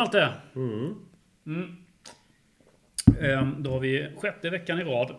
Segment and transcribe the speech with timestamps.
[0.00, 0.32] Malte!
[0.54, 0.94] Mm.
[1.46, 1.76] Mm.
[3.20, 5.16] Ehm, Då har vi sjätte veckan i rad.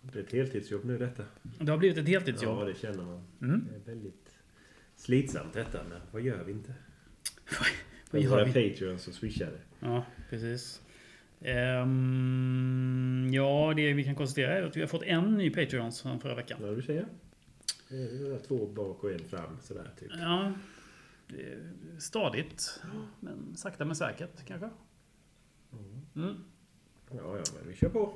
[0.00, 1.22] Det är ett heltidsjobb nu detta.
[1.60, 2.58] Det har blivit ett heltidsjobb.
[2.60, 3.22] Ja, det känner man.
[3.42, 3.68] Mm.
[3.70, 4.36] Det är väldigt
[4.96, 5.78] slitsamt detta.
[5.88, 6.74] Men vad gör vi inte?
[8.10, 8.70] Vad gör vi?
[8.70, 9.58] Patreons och swishare.
[9.80, 10.82] Ja, precis.
[11.40, 16.20] Ehm, ja, det vi kan konstatera är att vi har fått en ny Patreon sedan
[16.20, 16.58] förra veckan.
[16.62, 17.06] Ja, du ser.
[18.48, 20.10] Två bak och en fram sådär typ.
[20.20, 20.52] Ja,
[21.98, 22.82] stadigt.
[23.20, 24.70] Men sakta men säkert kanske.
[26.16, 26.44] Mm.
[27.10, 28.12] Ja, ja, men vi kör på.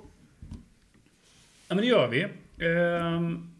[1.68, 2.22] Ja, men det gör vi.
[2.66, 3.50] Ehm,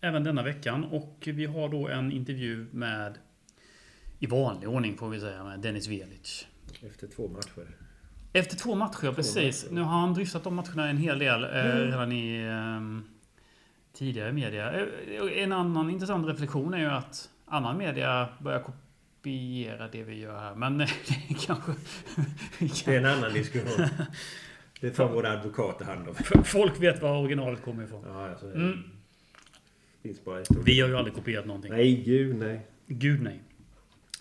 [0.00, 0.84] även denna veckan.
[0.84, 3.18] Och vi har då en intervju med,
[4.18, 6.46] i vanlig ordning får vi säga, med Dennis Velic.
[6.82, 7.76] Efter två matcher.
[8.32, 9.64] Efter två matcher, precis.
[9.64, 9.74] matcher.
[9.74, 13.12] Nu har han dryftat de matcherna en hel del eh, redan i eh,
[13.92, 14.72] tidigare media.
[14.72, 18.60] Eh, en annan intressant reflektion är ju att annan media börjar
[19.26, 20.54] kopiera det vi gör här.
[20.54, 21.72] Men det är kanske...
[22.58, 23.88] Det är en annan diskussion.
[24.80, 26.44] Det tar våra advokater hand om.
[26.44, 28.04] Folk vet var originalet kommer ifrån.
[28.06, 28.82] Ja, alltså, Mm.
[30.64, 31.72] Vi har ju aldrig kopierat någonting.
[31.72, 32.66] Nej, gud nej.
[32.86, 33.42] Gud nej.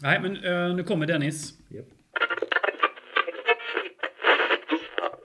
[0.02, 1.54] Nej, men eh, nu kommer Dennis.
[1.70, 1.86] Japp.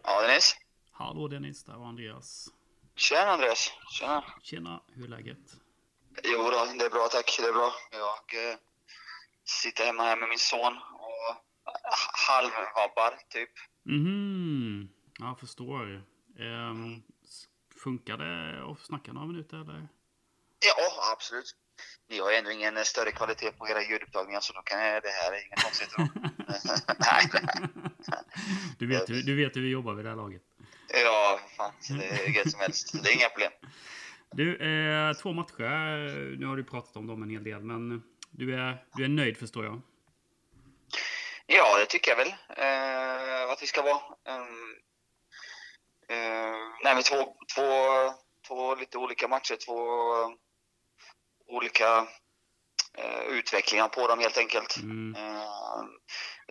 [0.05, 0.57] Ja, Dennis.
[0.93, 2.49] Hallå Dennis, där var Andreas.
[2.97, 3.73] Tjena Andreas.
[3.93, 4.25] Tjena.
[4.43, 5.57] Tjena, hur är läget?
[6.25, 7.37] Jo då, det är bra tack.
[7.41, 7.73] Det är bra.
[7.93, 8.57] Jag eh,
[9.51, 11.37] sitter hemma här med min son och
[12.29, 13.51] halvvabbar typ.
[13.85, 16.05] Mhm, jag förstår.
[16.39, 17.03] Ehm,
[17.83, 19.89] funkar det att snacka några minuter eller?
[20.67, 21.57] Ja, absolut.
[22.09, 25.09] Ni har ju ändå ingen större kvalitet på era ljudupptagningar så då kan jag, det
[25.09, 26.09] här är inga konstigheter.
[28.79, 30.43] Du vet, du vet hur vi jobbar vid det här laget.
[31.05, 31.73] Ja, fan.
[31.81, 33.03] Så det är gött som helst.
[33.03, 33.53] Det är inga problem.
[34.33, 36.37] Du, eh, två matcher.
[36.39, 39.37] Nu har du pratat om dem en hel del, men du är, du är nöjd
[39.37, 39.81] förstår jag.
[41.47, 44.03] Ja, det tycker jag väl eh, att vi ska vara.
[44.25, 44.77] Um,
[46.09, 47.63] eh, nej, men två, två,
[48.49, 49.77] två lite olika matcher, två
[51.47, 52.07] olika
[52.95, 54.77] eh, utvecklingar på dem helt enkelt.
[54.77, 55.15] Mm.
[55.15, 55.85] Eh,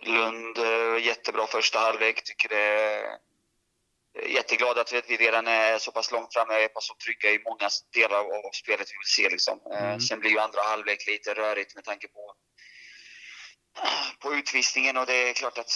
[0.02, 2.24] Lund, eh, jättebra första halvlek.
[2.24, 3.18] Tycker det är
[4.26, 7.30] jätteglad att vi, att vi redan är så pass långt framme och är pass trygga
[7.30, 9.28] i många delar av spelet vi vill se.
[9.34, 9.60] Liksom.
[9.72, 10.00] Eh, Mm.
[10.00, 12.34] Sen blir ju andra halvlek lite rörigt med tanke på
[14.20, 15.70] på utvisningen och det är klart att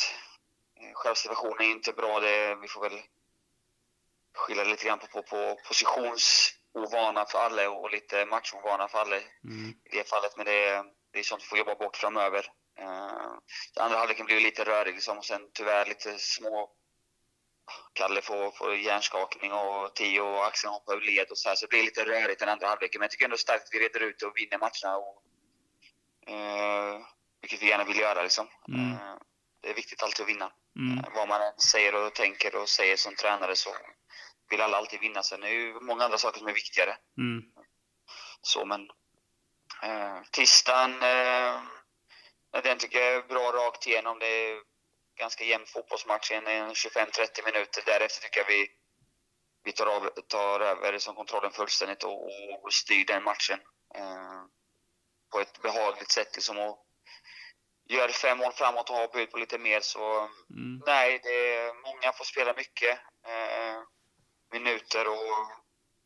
[0.81, 2.21] eh, självsituationen är inte bra.
[2.21, 3.01] Det, vi får väl
[4.37, 9.71] skilja lite grann på, på, på positionsovana för alla och lite matchovana för alla Mm.
[9.93, 10.37] i det fallet.
[10.37, 12.47] Men det, är- det är sånt vi får jobba bort framöver.
[12.81, 13.39] Uh,
[13.81, 16.71] andra halvleken blir ju lite rörig liksom, och sen tyvärr lite små
[17.93, 21.57] Kalle får, får hjärnskakning och Tio och Axel hoppar ur led och så här.
[21.57, 22.99] Så det blir lite rörigt den andra halvleken.
[22.99, 24.97] Men jag tycker ändå starkt att vi reder ut och vinner matcherna.
[24.97, 25.23] Och,
[26.35, 27.01] eh,
[27.41, 28.47] vilket vi gärna vill göra liksom.
[28.69, 28.93] Mm.
[28.93, 29.17] Eh,
[29.63, 30.53] det är viktigt alltid att vinna.
[30.79, 30.99] Mm.
[30.99, 33.71] Eh, vad man än säger och tänker och säger som tränare så
[34.51, 35.23] vill alla alltid vinna.
[35.23, 36.97] Sen är det ju många andra saker som är viktigare.
[37.19, 37.43] Mm.
[38.43, 38.91] Så men
[39.83, 41.61] eh, tisdagen, eh,
[42.63, 44.19] den tycker jag är bra rakt igenom.
[44.19, 44.74] Det är
[45.17, 47.83] ganska jämn fotbollsmatch, en 25-30 minuter.
[47.87, 48.69] Därefter tycker jag vi,
[49.65, 52.25] vi tar, av, tar över som kontrollen fullständigt och,
[52.63, 53.61] och styr den matchen
[53.95, 54.43] eh,
[55.33, 56.35] på ett behagligt sätt.
[56.35, 56.87] Liksom, och
[57.89, 60.83] gör fem mål framåt och har bud på lite mer så Mm.
[60.87, 63.83] Nej, det är, många får spela mycket eh,
[64.53, 65.47] minuter och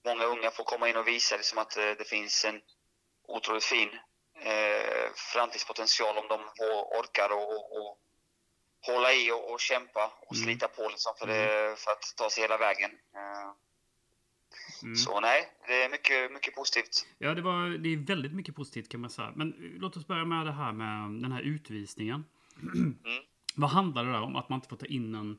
[0.05, 2.61] många unga får komma in och visa liksom att eh, det finns en
[3.29, 3.91] otroligt fin
[4.41, 6.41] eh, framtidspotential om de
[6.99, 7.99] orkar och, och
[8.87, 10.45] hålla i och, och kämpa och Mm.
[10.45, 12.91] slita på liksom för, det, för att ta sig hela vägen.
[12.91, 13.53] Eh,
[14.83, 14.97] Mm.
[14.97, 17.07] Så nej, det är mycket, mycket positivt.
[17.19, 19.33] Ja, det, var, det är väldigt mycket positivt kan man säga.
[19.37, 22.25] Men eh, låt oss börja med det här med den här utvisningen.
[22.75, 22.97] Mm.
[23.55, 24.37] Vad handlar det där om?
[24.37, 25.39] Att man inte får ta in en,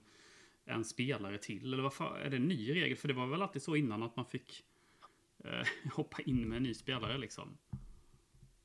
[0.65, 1.73] en spelare till?
[1.73, 2.97] Eller vad fan, är det en ny regel?
[2.97, 4.63] För det var väl alltid så innan att man fick
[5.45, 7.57] eh, hoppa in med en ny spelare liksom.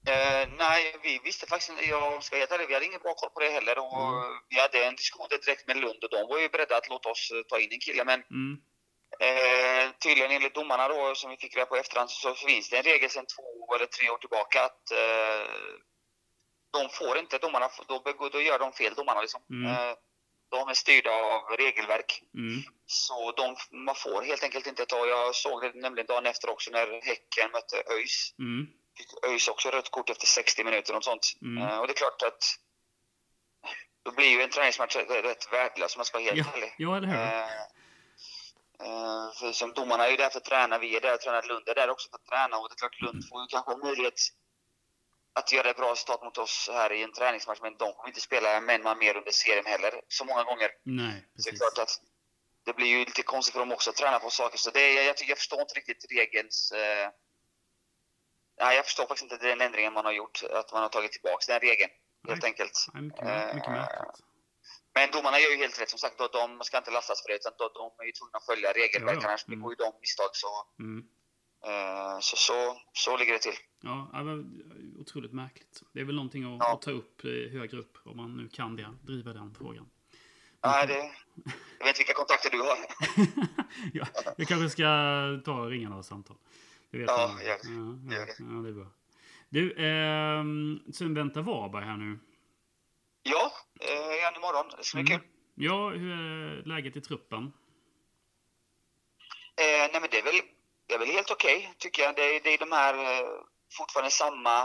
[0.06, 3.30] Eh, nej, vi visste faktiskt inte, jag ska helt ärlig, vi hade ingen bra koll
[3.30, 3.78] på det heller.
[3.78, 4.38] Och Mm.
[4.48, 7.30] Vi hade en diskussion direkt med Lund och de var ju beredda att låta oss
[7.30, 8.04] eh, ta in en kille.
[8.04, 8.56] Men Mm.
[9.20, 12.76] Eh, tydligen enligt domarna då, som vi fick reda på i efterhand, så finns det
[12.76, 15.46] en regel sedan två eller tre år tillbaka att eh,
[16.72, 18.02] de får inte, domarna, då,
[18.32, 19.42] då gör de fel domarna liksom.
[19.50, 19.70] Mm.
[19.70, 19.94] Eh,
[20.48, 22.22] de är styrda av regelverk.
[22.34, 22.62] Mm.
[22.86, 26.70] Så de, man får helt enkelt inte ta, jag såg det nämligen dagen efter också
[26.70, 28.34] när Häcken mötte ÖIS.
[28.38, 28.66] Mm.
[28.96, 31.32] Fick ÖIS också rött kort efter 60 minuter och sånt.
[31.42, 31.62] Mm.
[31.68, 32.44] Eh, och det är klart att
[34.04, 36.74] då blir ju en träningsmatch rätt- rätt värdelös om jag ska vara helt Ja, ärlig.
[36.78, 37.16] ja, eller hur?
[38.80, 41.42] Eh, för som domarna är ju där för att träna, vi är där och tränar,
[41.42, 43.72] Lund är där också för att träna och det är klart Lund får ju kanske
[43.72, 44.20] en möjlighet
[45.32, 48.20] att göra ett bra resultat mot oss här i en träningsmatch, men de kommer inte
[48.20, 50.70] spela med man mer under serien heller så många gånger.
[50.84, 51.58] Nej, Så det är precis.
[51.60, 52.00] klart att
[52.64, 54.58] det blir ju lite konstigt för dem också att träna på saker.
[54.58, 56.72] Så det, jag, jag, tycker, jag förstår inte riktigt regelns...
[56.72, 57.08] Eh,
[58.60, 61.44] nej, jag förstår faktiskt inte den ändringen man har gjort, att man har tagit tillbaka
[61.52, 61.90] den regeln.
[62.28, 62.48] Helt Nej.
[62.50, 62.86] enkelt.
[62.94, 64.20] Nej, mycket, mär- mycket Eh, märkligt.
[64.94, 65.90] Men domarna gör ju helt rätt.
[65.90, 67.34] Som sagt, de, de ska inte lastas för det.
[67.34, 69.28] Utan de, de är ju tvungna att följa regelverket, Ja, ja.
[69.28, 69.58] annars Mm.
[69.58, 70.30] begår ju de misstag.
[70.32, 70.48] Så,
[70.78, 70.98] Mm.
[71.66, 73.58] eh, så, så, så ligger det till.
[73.80, 74.44] Ja, det var
[75.00, 75.82] otroligt märkligt.
[75.92, 76.72] Det är väl någonting att, Ja.
[76.72, 79.90] att ta upp eh, högre upp om man nu kan det, driva den frågan.
[80.64, 80.94] Nej, det,
[81.78, 82.78] jag vet inte vilka kontakter du har.
[83.92, 84.84] ja, jag kanske ska
[85.44, 86.36] ta och ringa några samtal.
[86.94, 87.44] Det vet Ja, man.
[87.44, 87.68] gör det.
[87.68, 88.34] Ja, ja, Gör det.
[88.38, 88.86] ja, det är bra.
[89.48, 92.18] Du, ehm, sen väntar Varberg här nu.
[93.22, 94.66] Ja, eh, igen imorgon.
[94.76, 95.20] Det ska bli Mm.
[95.20, 95.28] kul.
[95.54, 97.52] Ja, hur är läget i truppen?
[99.56, 100.40] Eh, nej, men det är väl,
[100.86, 102.16] det är väl helt okej, tycker jag.
[102.16, 103.28] Det är, det är de här eh,
[103.78, 104.60] fortfarande samma,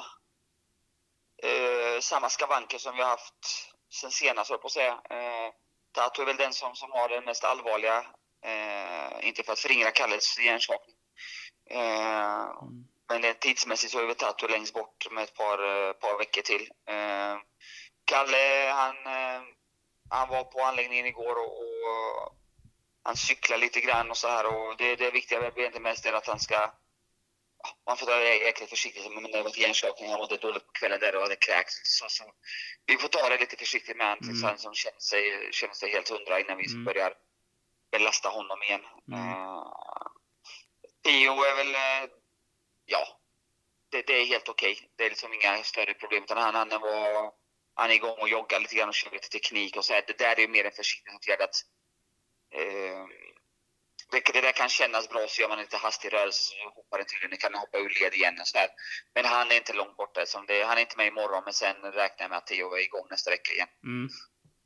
[1.43, 4.93] eh, samma skavanker som vi har haft sen senast, jag på att säga.
[5.09, 5.53] Eh,
[5.91, 7.97] Tato är väl den som, som har den mest allvarliga,
[8.45, 10.95] eh, inte för att förringra Kalles hjärnskakning.
[11.69, 12.83] Eh, Mm.
[13.09, 16.41] men det, tidsmässigt så är väl Tato längst bort med ett par, eh, par veckor
[16.41, 16.69] till.
[16.87, 17.37] Eh,
[18.05, 18.95] Kalle, han,
[20.09, 22.35] han var på anläggningen igår och, och
[23.03, 24.45] han cyklar lite grann och så här.
[24.55, 26.71] Och det, det viktiga är egentligen mest är att han ska...
[27.87, 29.13] Man får ta det jäkligt försiktigt.
[29.13, 31.75] Men det har varit hjärnskakning, han mådde dåligt på kvällen där och hade kräkts.
[31.83, 32.23] Så, så,
[32.85, 34.49] vi får ta det lite försiktigt med honom tills Mm.
[34.49, 36.83] han som känner sig, känner sig helt hundra innan vi Mm.
[36.85, 37.13] börjar
[37.91, 38.81] belasta honom igen.
[39.07, 39.19] Mm.
[39.19, 39.63] Uh,
[41.03, 41.75] Theo är väl...
[41.75, 42.09] eh,
[42.85, 43.07] ja,
[43.91, 44.89] det, det är helt okej.
[44.95, 46.23] Det är liksom inga större problem.
[46.23, 47.31] Utan han, han, var,
[47.73, 50.03] han är igång och joggar lite grann och kör lite teknik och så här.
[50.07, 51.41] Det där är mer en försiktighetsåtgärd.
[51.41, 51.55] Att,
[52.53, 53.05] eh,
[54.11, 57.07] det, det där kan kännas bra så gör man lite hastig rörelse så hoppar den
[57.07, 57.37] tydligen.
[57.37, 58.69] kan hoppa ur led igen och så här.
[59.15, 60.25] Men han är inte långt borta.
[60.25, 62.83] Som det, han är inte med imorgon men sen räknar jag med att Theo är
[62.83, 63.67] igång nästa vecka igen.
[63.83, 64.09] Mm.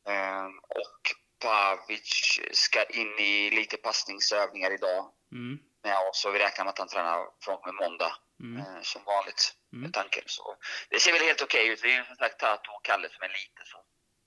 [0.08, 1.02] Eh, och
[1.40, 5.60] Pavic ska in i lite passningsövningar idag Mm.
[5.84, 8.58] Med oss och vi räknar med att han tränar från och med måndag Mm.
[8.62, 9.82] eh, som vanligt Mm.
[9.82, 10.24] med tanken.
[10.26, 10.56] Så
[10.90, 11.82] det ser väl helt okej ut.
[11.82, 13.78] Det är som sagt Tato och Kalle som är lite så.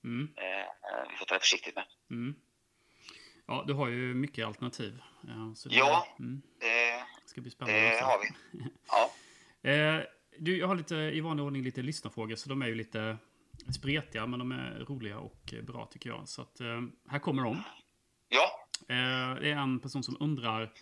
[0.05, 0.35] Mm.
[0.37, 1.85] Eh, eh, vi får ta det försiktigt med.
[2.11, 2.35] Mm.
[3.47, 5.03] Ja, du har ju mycket alternativ.
[5.23, 6.07] Ja, så det, Ja.
[6.19, 6.43] Mm.
[6.61, 7.81] Det, ska bli spännande.
[7.81, 8.05] det se.
[8.05, 8.29] har vi.
[8.89, 9.11] Ja.
[9.71, 10.01] Eh,
[10.39, 13.17] du, jag har lite, i vanlig ordning lite lyssnarfrågor, så de är ju lite
[13.79, 16.29] spretiga, men de är roliga och bra tycker jag.
[16.29, 17.63] Så att, eh, här kommer de.
[18.29, 18.61] Ja.
[18.89, 20.73] Eh, det är en person som undrar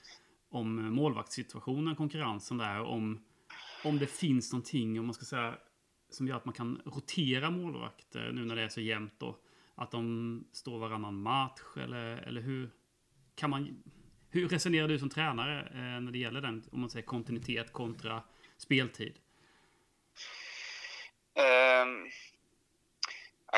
[0.55, 3.25] om eh, målvaktssituationen, konkurrensen där, om,
[3.85, 5.55] om det finns någonting, om man ska säga,
[6.11, 9.39] som gör att man kan rotera målvakter nu när det är så jämnt då.
[9.75, 12.71] Att de står varannan match, eller, eller hur
[13.35, 13.83] kan man...
[14.31, 18.23] Hur resonerar du som tränare eh, när det gäller den, om man säger kontinuitet kontra
[18.57, 19.19] speltid?
[21.35, 22.11] Ehm,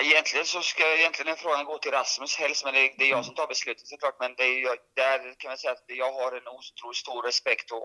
[0.01, 3.25] egentligen så ska egentligen den frågan gå till Rasmus helst, men det, det är jag
[3.25, 4.17] som tar beslutet såklart.
[4.21, 7.71] Men det är, jag, där kan man säga att jag har en otroligt stor respekt
[7.71, 7.83] och,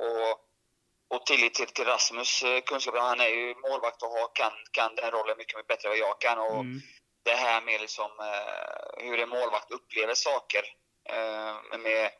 [1.15, 2.95] och, tillit till, till Rasmus eh, kunskap.
[2.97, 6.07] Han är ju målvakt och har, kan, kan den rollen mycket, mycket bättre än vad
[6.09, 6.39] jag kan.
[6.39, 6.81] Och, Mm.
[7.23, 10.63] det här med liksom, eh, hur en målvakt upplever saker.
[11.09, 12.11] Eh, med,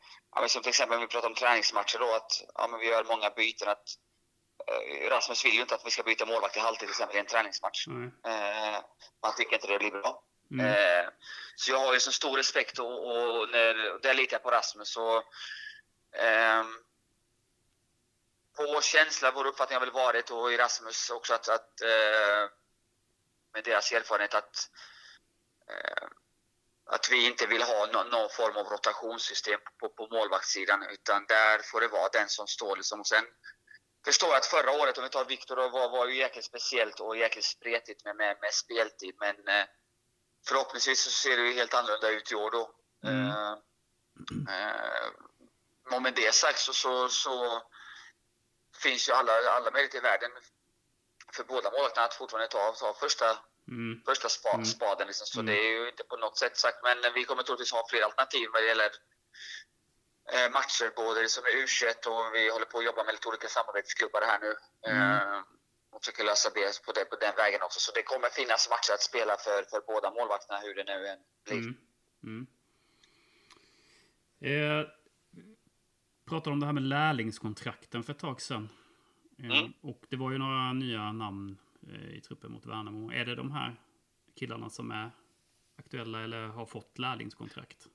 [0.46, 3.30] som till exempel om vi pratar om träningsmatcher då, att ja, men vi gör många
[3.30, 3.68] byten.
[3.68, 3.88] Att,
[5.10, 7.26] Rasmus vill ju inte att vi ska byta målvakt i halvtid till exempel i en
[7.26, 7.86] träningsmatch.
[8.26, 8.84] Eh,
[9.22, 10.22] man tycker inte det blir bra.
[10.50, 10.66] Mm.
[10.66, 11.10] Eh,
[11.56, 14.96] så jag har ju så stor respekt och, och när, där litar jag på Rasmus.
[14.96, 15.22] Och,
[16.16, 16.78] ehm,
[18.56, 22.50] vår känsla, vår uppfattning har väl varit och i Rasmus också att, att eh,
[23.54, 24.70] med deras erfarenhet att,
[25.68, 26.08] eh,
[26.86, 31.58] att vi inte vill ha nå- någon form av rotationssystem på, på målvaktssidan utan där
[31.58, 33.00] får det vara den som står liksom.
[33.00, 33.24] Och sen
[34.04, 37.44] förstår att förra året, om vi tar Viktor, var, var ju jäkligt speciellt och jäkligt
[37.44, 39.14] spretigt med, med, med speltid.
[39.18, 39.64] Men eh,
[40.48, 42.70] förhoppningsvis så ser det ju helt annorlunda ut i år då.
[43.06, 43.26] Mm.
[43.26, 43.52] Eh,
[44.54, 45.10] eh,
[45.94, 47.62] och med det sagt så, så, så
[48.82, 50.30] finns ju alla, alla möjligheter i världen
[51.32, 54.02] för båda målvakterna att fortfarande ta, ta första, Mm.
[54.04, 54.64] första spa, Mm.
[54.64, 55.06] spaden.
[55.06, 55.26] Liksom.
[55.26, 55.54] Så Mm.
[55.54, 56.78] det är ju inte på något sätt sagt.
[56.82, 58.90] Men vi kommer troligtvis ha fler alternativ vad det gäller
[60.56, 64.22] matcher, både som är U21 och vi håller på att jobba med lite olika samarbetsklubbar
[64.30, 64.52] här nu.
[64.90, 65.12] Mm.
[65.12, 65.40] Eh,
[65.92, 67.80] och försöker lösa det på, det på den vägen också.
[67.80, 71.18] Så det kommer finnas matcher att spela för, för båda målvakterna, hur det nu än
[71.44, 71.58] blir.
[71.58, 71.76] Mm.
[72.24, 72.46] Mm.
[74.50, 74.86] Eh,
[76.28, 78.68] pratade om det här med lärlingskontrakten för ett tag sedan.
[79.38, 79.72] Eh, Mm.
[79.80, 81.58] Och det var ju några nya namn
[81.88, 83.12] eh, i truppen mot Värnamo.
[83.12, 83.76] Är det de här
[84.38, 85.10] killarna som är
[85.78, 87.88] aktuella eller har fått lärlingskontrakt?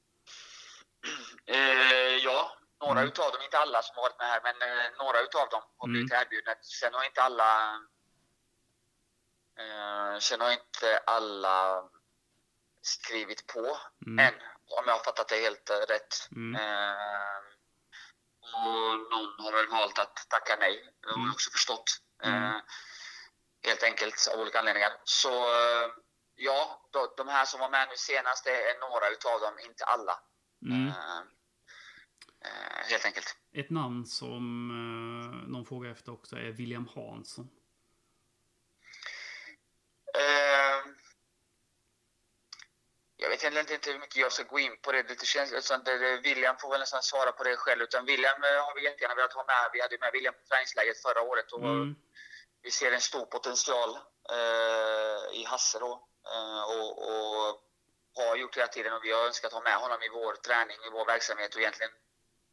[1.45, 3.07] Eh, ja, några Mm.
[3.07, 5.87] utav dem, inte alla som har varit med här, men eh, några utav dem har
[5.87, 5.93] Mm.
[5.93, 6.55] blivit erbjudna.
[6.61, 7.79] Sen har inte alla
[9.59, 11.83] Eh, sen har inte alla
[12.81, 14.19] skrivit på Mm.
[14.27, 14.33] än,
[14.77, 16.13] om jag har fattat det helt eh, rätt.
[16.35, 16.55] Mm.
[16.55, 17.37] Eh,
[18.41, 21.25] och någon har väl valt att tacka nej, det har Mm.
[21.25, 21.89] jag också förstått.
[22.23, 22.43] Mm.
[22.43, 22.61] Eh,
[23.63, 24.93] helt enkelt av olika anledningar.
[25.03, 25.89] Så eh,
[26.35, 29.85] ja, de, de här som var med nu senast, det är några utav dem, inte
[29.85, 30.19] alla.
[30.61, 30.87] Mm.
[30.87, 31.19] Eh,
[32.45, 33.35] eh, helt enkelt.
[33.53, 37.49] Ett namn som eh, någon frågar efter också är William Hansson.
[40.17, 40.91] Eh,
[43.17, 45.03] jag vet egentligen inte hur mycket jag ska gå in på det.
[45.03, 47.81] Det känns, det, det, William får väl nästan svara på det själv.
[47.81, 49.69] Utan William eh, har vi jättegärna velat ha med.
[49.73, 51.51] Vi hade med William på träningsläget förra året.
[51.51, 51.95] Och Mm.
[52.61, 53.89] Vi ser en stor potential
[54.29, 56.07] eh, i Hasse då.
[56.33, 57.66] Eh, och, och
[58.17, 58.93] har gjort hela tiden.
[58.93, 61.55] Och vi har önskat ha med honom i vår träning, i vår verksamhet.
[61.55, 61.91] Och egentligen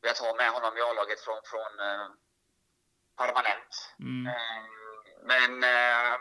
[0.02, 2.08] velat ha med honom i A-laget från, från eh,
[3.16, 3.72] permanent.
[3.98, 4.26] Mm.
[4.26, 4.62] Eh,
[5.22, 6.18] Men eh,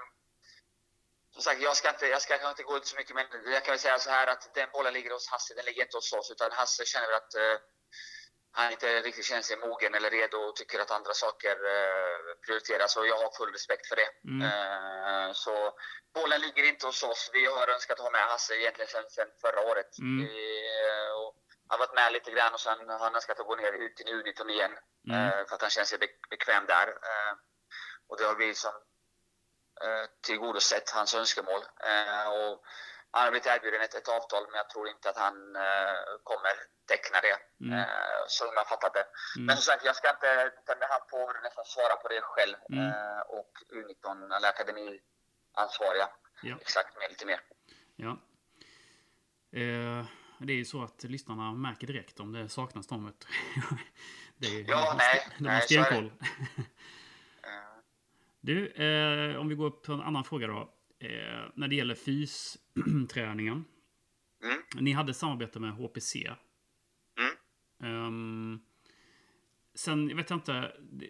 [1.34, 3.64] som sagt, jag ska, inte, jag ska kanske inte gå ut så mycket, men jag
[3.64, 6.14] kan väl säga så här att den bollen ligger hos Hasse, den ligger inte hos
[6.14, 6.32] oss.
[6.32, 7.58] Utan Hasse känner väl att eh,
[8.56, 12.98] han inte riktigt känner sig mogen eller redo och tycker att andra saker eh, prioriteras.
[12.98, 14.10] Och jag har full respekt för det.
[14.34, 14.42] Mm.
[14.48, 15.56] Eh, så
[16.14, 17.30] bollen ligger inte hos oss.
[17.34, 19.92] Vi har önskat ha med Hasse egentligen sedan, sedan förra året.
[20.00, 20.26] Mm.
[20.26, 20.34] Vi,
[20.80, 21.34] eh,
[21.68, 23.96] han har varit med lite grann och sen har han önskat att gå ner ut
[23.96, 24.72] till U19 igen.
[25.10, 25.46] Mm.
[25.48, 26.88] För att han känner sig be- bekväm där.
[28.08, 28.74] Och det har vi som
[30.22, 31.62] tillgodosett hans önskemål.
[32.28, 32.64] Och
[33.14, 35.98] blivit erbjuden ett, ett avtal men jag tror inte att han eh,
[36.30, 36.54] kommer
[36.92, 37.38] teckna det.
[37.66, 37.80] Mm.
[37.80, 39.06] Eh, som jag fattat det.
[39.36, 39.46] Mm.
[39.46, 42.56] Men som sagt, jag ska inte, utan han får nästan svara på det själv.
[42.70, 42.86] Mm.
[42.88, 46.08] Eh, och U19, eller akademiansvariga,
[46.42, 46.56] Ja.
[46.62, 47.40] exakt med lite mer.
[47.96, 48.12] Ja.
[49.62, 50.06] Eh,
[50.38, 53.28] det är ju så att lyssnarna märker direkt om det saknas något.
[54.38, 56.12] det är, Ja, de nej, de har stenkoll.
[58.46, 60.74] Du, eh, om vi går upp på en annan fråga då.
[61.04, 63.66] Eh, när det gäller fysträningen.
[64.44, 66.32] mm, Ni hade samarbete med HPC.
[67.20, 67.34] mm.
[67.84, 68.60] Ehm,
[69.74, 70.76] sen, jag vet inte.
[70.92, 71.08] Det,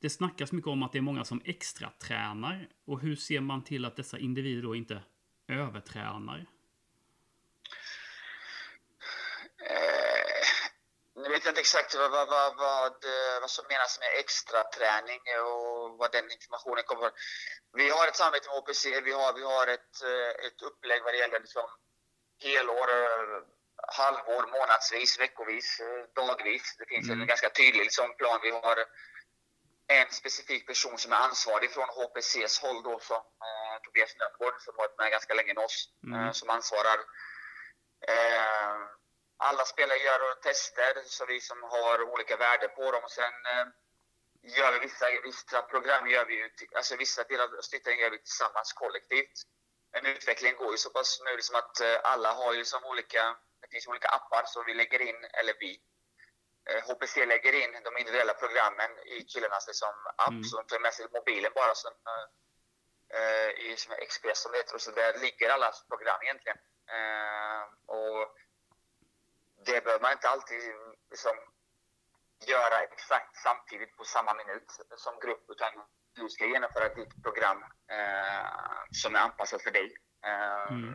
[0.00, 2.68] det snackas mycket om att det är många som extra tränar.
[2.84, 5.02] Och hur ser man till att dessa individer då inte
[5.48, 6.46] övertränar?
[11.15, 14.08] Eh, nu vet jag inte exakt vad, vad, vad, vad, eh, vad som menas med
[14.18, 17.10] extra träning och vad den informationen kommer från.
[17.72, 18.84] Vi har ett samarbete med OPC.
[19.08, 21.66] Vi har, vi har ett, eh, ett upplägg vad det gäller liksom
[22.42, 22.88] helår,
[23.98, 26.76] halvår, månadsvis, veckovis, eh, dagvis.
[26.78, 27.20] Det finns Mm.
[27.20, 28.40] en ganska tydlig liksom, plan.
[28.42, 28.76] Vi har
[29.88, 34.74] en specifik person som är ansvarig från HPCs håll då, som eh, Tobias Nönnegård, som
[34.76, 36.26] varit med ganska länge med oss, Mm.
[36.26, 36.98] eh, som ansvarar.
[38.08, 38.76] Eh,
[39.36, 43.04] alla spelare gör tester, så vi som har olika värden på dem.
[43.04, 43.66] Och sen eh,
[44.42, 48.18] gör vi vissa, vissa program, gör vi, ju alltså vissa delar av styrningen gör vi
[48.18, 49.32] tillsammans kollektivt.
[49.92, 53.36] Men utvecklingen går ju så pass nu liksom att eh, alla har ju liksom olika,
[53.60, 55.80] det finns olika appar som vi lägger in, eller vi,
[56.70, 60.44] eh, HPC lägger in de individuella programmen i killarnas liksom, app, Mm.
[60.44, 61.92] så de tar med sig mobilen bara som,
[63.14, 64.74] eh, i som XPS som det heter.
[64.74, 66.58] Och så där ligger alla program egentligen.
[66.88, 68.36] Eh, och
[69.66, 70.62] det behöver man inte alltid
[71.10, 71.36] liksom,
[72.46, 75.72] göra exakt samtidigt på samma minut som grupp, utan
[76.14, 78.46] du ska genomföra ditt program eh,
[79.02, 79.96] som är anpassat för dig.
[80.24, 80.94] Eh, Mm.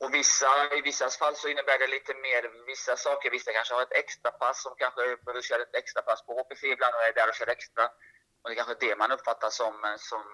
[0.00, 3.30] och vissa, i vissa fall så innebär det lite mer vissa saker.
[3.30, 6.66] Vissa kanske har ett extra pass som kanske behöver köra ett extra pass på HPC
[6.66, 7.84] ibland och är där och kör extra.
[8.42, 10.24] Och det är kanske det man uppfattar som, som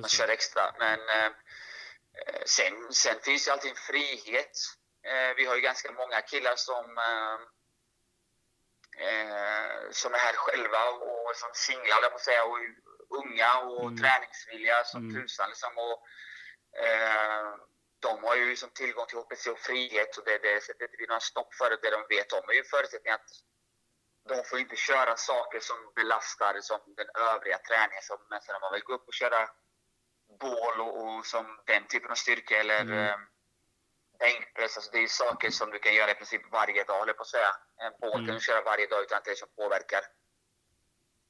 [0.00, 0.62] man kör extra.
[0.78, 1.32] Men eh,
[2.46, 4.56] sen, sen finns ju alltid en frihet.
[5.10, 7.38] Eh, vi har ju ganska många killar som eh,
[9.06, 12.58] eh, som är här själva och som singlar, på säga, och
[13.10, 13.96] unga och Mm.
[13.96, 15.22] träningsvilliga som Mm.
[15.22, 15.48] tusan.
[15.48, 15.98] Liksom, och,
[18.00, 21.06] de har ju liksom tillgång till HPC och frihet och det, det sätter inte vi
[21.06, 21.76] några stopp för det.
[21.82, 23.30] Det de vet om är ju förutsättningen att
[24.28, 28.02] de får inte köra saker som belastar som den övriga träningen.
[28.02, 29.50] Som, men sen om man vill gå upp och köra
[30.40, 33.20] bål och, och som den typen av styrka eller Mm.
[34.20, 34.76] Eh, bänkpress.
[34.76, 37.28] Alltså det är saker som du kan göra i princip varje dag, jag på att
[37.28, 37.56] säga.
[37.80, 38.40] En bål Mm.
[38.40, 40.02] köra varje dag utan att det liksom påverkar.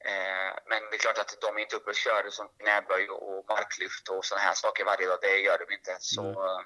[0.05, 3.45] Eh, men det är klart att de är inte uppe och kör som knäböj och
[3.49, 5.17] marklyft och sådana här saker varje dag.
[5.21, 5.97] Det gör de inte.
[5.99, 6.33] Så, Mm.
[6.35, 6.61] eh,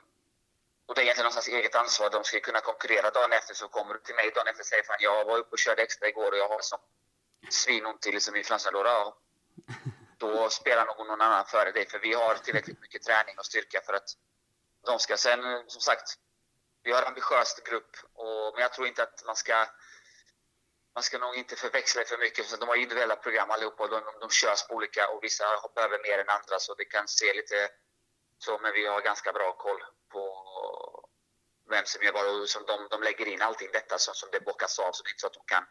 [0.85, 2.09] och det är egentligen någonstans eget ansvar.
[2.09, 3.53] De ska kunna konkurrera dagen efter.
[3.53, 5.81] Så kommer du till mig dagen efter och säger fan jag var uppe och körde
[5.83, 6.79] extra igår och jag har som
[7.49, 9.17] svinont liksom i ja,
[10.17, 11.87] Då spelar någon annan före dig.
[11.89, 14.09] För vi har tillräckligt mycket träning och styrka för att
[14.85, 16.17] de ska sen, som sagt,
[16.83, 17.97] vi har en ambitiös grupp.
[18.13, 19.67] Och, men jag tror inte att man ska
[20.95, 22.45] man ska nog inte förväxla det för mycket.
[22.45, 25.43] För de har individuella program allihopa och de, de, de körs på olika och vissa
[25.75, 27.69] behöver mer än andra så det kan se lite
[28.37, 30.23] Så, men vi har ganska bra koll på
[31.69, 34.39] vem som gör vad och som de, de lägger in allting detta som, som det
[34.39, 35.65] bockas av så det är inte så att de kan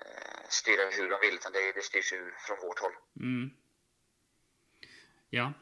[0.00, 2.96] eh, styra hur de vill utan det, det styrs ju från vårt håll.
[3.16, 3.50] Mm.
[5.30, 5.52] Ja,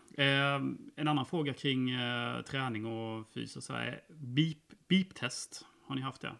[0.97, 4.05] en annan fråga kring eh, träning och fys och så här.
[4.09, 4.59] Beep,
[4.89, 6.37] beep-test, har ni haft det?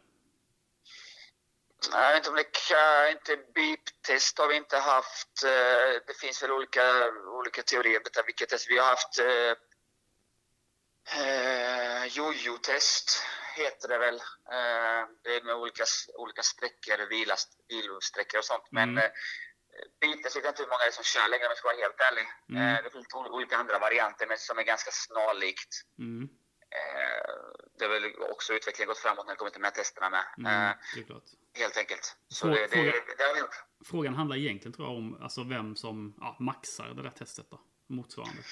[1.93, 2.31] Vet inte
[3.11, 5.45] inte beep-test har vi inte haft.
[5.45, 6.83] Eh, Det finns väl olika,
[7.41, 8.71] olika teorier om vilket test.
[8.71, 9.55] Vi har haft eh,
[11.21, 13.23] eh, jojo-test,
[13.57, 14.15] heter det väl.
[14.57, 15.85] Eh, det är med olika,
[16.15, 17.35] olika sträckor, vila,
[17.69, 18.65] vilosträckor och sånt.
[18.71, 19.11] Men Mm.
[20.01, 21.77] Beep-test vet jag inte hur många det är som kör längre om jag ska vara
[21.87, 22.27] helt ärlig.
[22.49, 22.63] Mm.
[22.77, 25.73] Eh, det finns ol- olika andra varianter men som är ganska snarlikt.
[25.99, 26.29] Mm,
[26.73, 27.35] Eh,
[27.79, 30.25] det har väl också utvecklingen gått framåt när det kommer till de här testerna med.
[30.39, 31.23] mm, Eh, det är klart.
[31.55, 32.17] helt enkelt.
[32.29, 33.65] Så Frå- det, det, fråga- det har vi gjort.
[33.91, 37.61] Frågan handlar egentligen tror jag om alltså, vem som ja, maxar det där testet då.
[37.89, 38.43] Motsvarande.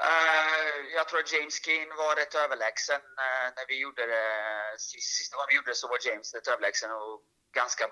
[0.00, 4.34] Eh, jag tror att James Keen var rätt överlägsen eh, när vi gjorde det.
[4.78, 7.22] Sist, sista gången vi gjorde det så var James rätt överlägsen och
[7.54, 7.84] ganska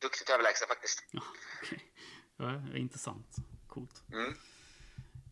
[0.00, 1.04] duktigt överlägsen faktiskt.
[1.10, 1.22] Ja,
[1.62, 1.80] okej.
[2.36, 3.36] ja, intressant.
[3.66, 4.02] Coolt.
[4.12, 4.34] Mm.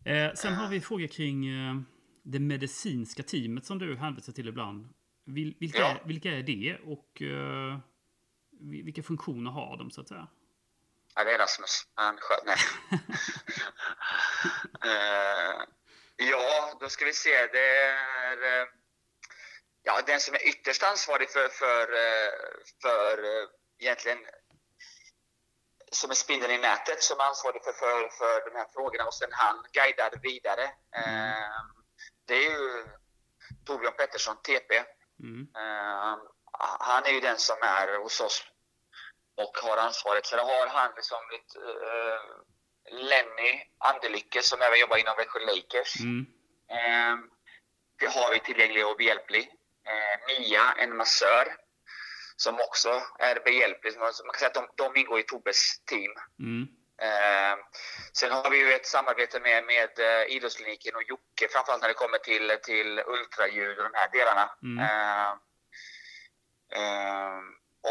[0.05, 1.75] Eh, sen har vi frågor kring eh,
[2.23, 4.93] det medicinska teamet som du hänvisar till ibland.
[5.25, 5.87] Vil, vilka, Ja.
[5.89, 7.79] är, vilka är det och eh,
[8.61, 10.27] vi- vilka funktioner har de så att säga?
[11.15, 11.87] Ja, det är Rasmus.
[11.93, 12.45] Han sköt.
[12.45, 12.57] Nej.
[14.83, 15.63] Eh,
[16.15, 17.47] ja, då ska vi se.
[17.47, 18.67] Det är eh,
[19.83, 22.31] ja, den som är ytterst ansvarig för, för, eh,
[22.81, 23.47] för eh,
[23.79, 24.17] egentligen
[25.91, 29.29] som är spindeln i nätet som ansvarig för, för, för de här frågorna och sen
[29.31, 30.63] han guidar vidare.
[30.95, 31.61] Eh,
[32.27, 32.85] det är ju
[33.65, 34.83] Torbjörn Pettersson, TP.
[35.19, 35.47] Mm.
[35.55, 36.17] Eh,
[36.79, 38.43] han är ju den som är hos oss
[39.35, 40.25] och har ansvaret.
[40.25, 42.21] Sen har han liksom lite, eh,
[42.91, 45.99] Lenny Andelycke som även jobbar inom Växjö Lakers.
[45.99, 46.25] Mm.
[46.69, 47.15] Eh,
[47.99, 49.51] det har vi tillgänglig och behjälplig.
[49.87, 51.55] Eh, Mia, en massör,
[52.37, 53.99] som också är behjälplig.
[53.99, 56.11] Man kan säga att de, de ingår i Tobbes team.
[56.39, 56.67] Mm.
[57.01, 57.57] Eh,
[58.13, 61.93] sen har vi ju ett samarbete med, med eh, idrottskliniken och Jocke, framförallt när det
[61.93, 64.51] kommer till, till ultraljud och de här delarna.
[64.63, 64.79] Mm.
[64.85, 65.31] Eh,
[66.79, 67.39] eh,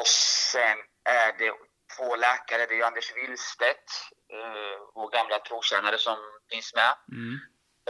[0.01, 1.53] och sen är det
[1.97, 3.91] två läkare, det är ju Anders Willstedt,
[4.33, 6.19] eh, vår gamla trotjänare som
[6.51, 6.95] finns med.
[7.13, 7.39] Mm.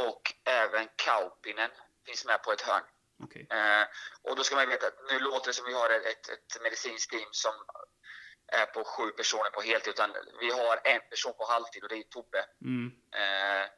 [0.08, 1.70] Och även Kaupinen
[2.06, 2.84] finns med på ett hörn.
[3.24, 3.46] Okej.
[3.50, 3.86] Eh,
[4.22, 7.10] och då ska man veta att nu låter det som vi har ett, ett, medicinskt
[7.10, 7.54] team som
[8.46, 9.90] är på sju personer på heltid.
[9.90, 12.46] Utan vi har en person på halvtid och det är Tobbe.
[12.62, 12.92] Mm.
[13.14, 13.68] Eh,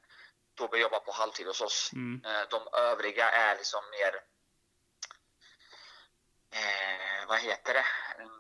[0.55, 1.90] Tobbe jobbar på halvtid hos oss.
[1.92, 2.24] Mm.
[2.24, 4.14] Eh, de övriga är liksom mer...
[6.51, 7.85] Eh, vad heter det?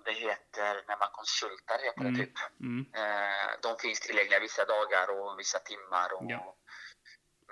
[0.04, 2.20] Det heter när man konsultar, heter det Mm.
[2.20, 2.34] typ.
[2.60, 2.86] Mm.
[2.94, 6.12] Eh, de finns tillgängliga vissa dagar och vissa timmar.
[6.12, 6.56] Och Ja.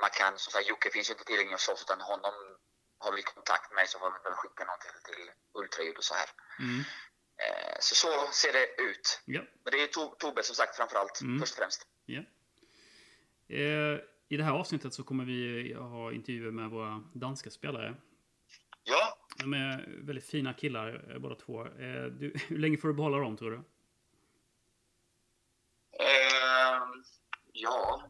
[0.01, 2.56] Man kan, som sagt, Jocke finns ju inte tillgänglig hos oss utan honom
[2.99, 6.15] har vi kontakt med så får vi väl skicka någon till, till ultraljud och så
[6.15, 6.29] här.
[6.59, 6.81] Mm.
[7.45, 9.21] Eh, så så ser det ut.
[9.25, 9.41] Ja.
[9.65, 11.41] Men det är to- Tobbe som sagt framförallt, Mm.
[11.41, 11.87] först och främst.
[12.07, 12.21] Ja.
[13.49, 17.95] Eh, I det här avsnittet så kommer vi ha intervjuer med våra danska spelare.
[18.85, 21.65] Ja, De är väldigt fina killar eh, båda två.
[21.67, 23.57] Eh, du, hur länge får du behålla dem tror du?
[26.05, 27.05] Ehm,
[27.53, 28.09] ja,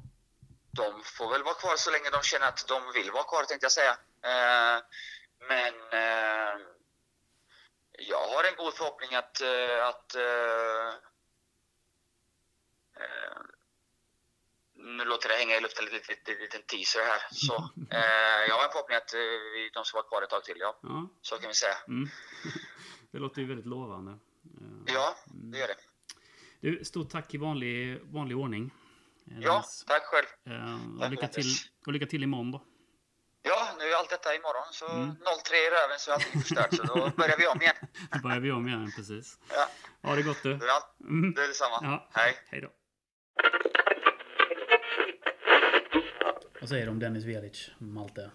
[0.70, 3.64] de får väl vara kvar så länge de känner att de vill vara kvar tänkte
[3.64, 3.98] jag säga.
[4.32, 4.80] Ehm,
[5.48, 6.60] men ehm,
[7.98, 10.92] jag har en god förhoppning att, eh, att eh,
[14.74, 17.20] nu låter det hänga i luften en liten, liten, teaser här.
[17.30, 17.54] Så,
[17.90, 19.20] eh, jag har en förhoppning att eh,
[19.74, 20.78] de ska vara kvar ett tag till, ja.
[20.82, 21.08] Ja.
[21.22, 21.76] Så kan vi säga.
[21.88, 22.08] Mm.
[23.10, 24.10] Det låter ju väldigt lovande.
[24.10, 25.76] Eh, Ja, det gör det.
[26.60, 28.70] Du, stort tack i vanlig, vanlig ordning.
[29.30, 29.84] Eh, Ja, Dennis.
[29.88, 30.26] tack själv.
[30.44, 31.44] Eh, och, tack, lycka till,
[31.86, 32.64] och lycka till imorgon då.
[33.48, 35.08] Ja, nu är allt detta imorgon, så Mm.
[35.08, 36.74] 0-3 i röven så är allting förstört.
[36.74, 37.74] Så då börjar vi om igen.
[38.12, 39.38] Då börjar vi om igen, precis.
[39.52, 39.68] Ja,
[40.08, 40.54] Ha det gott du.
[40.56, 41.34] det är, allt, Mm.
[41.34, 41.78] det är detsamma.
[41.82, 42.08] Ja.
[42.12, 42.32] Hej.
[42.50, 42.68] Hej då.
[46.60, 48.30] Vad säger du om Dennis Velic, Malte?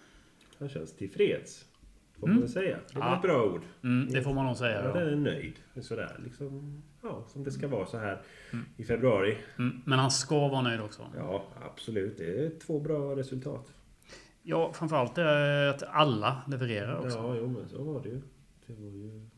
[0.58, 1.64] Han känns tillfreds.
[2.20, 2.34] Får Mm.
[2.34, 2.78] man väl säga.
[2.92, 3.16] Det var Ja.
[3.16, 3.62] ett bra ord.
[3.84, 4.84] Mm, det får man nog säga.
[4.84, 5.56] Ja, den är nöjd.
[5.82, 8.22] Sådär, liksom, ja, som det ska vara så här
[8.76, 9.38] i februari.
[9.58, 11.10] Mm, men han ska vara nöjd också.
[11.16, 12.18] Ja, absolut.
[12.18, 13.66] Det är två bra resultat.
[14.42, 17.18] Ja, framförallt är att alla levererar också.
[17.18, 18.20] Ja, jo, men så var det ju.
[18.66, 19.28] Det var ju...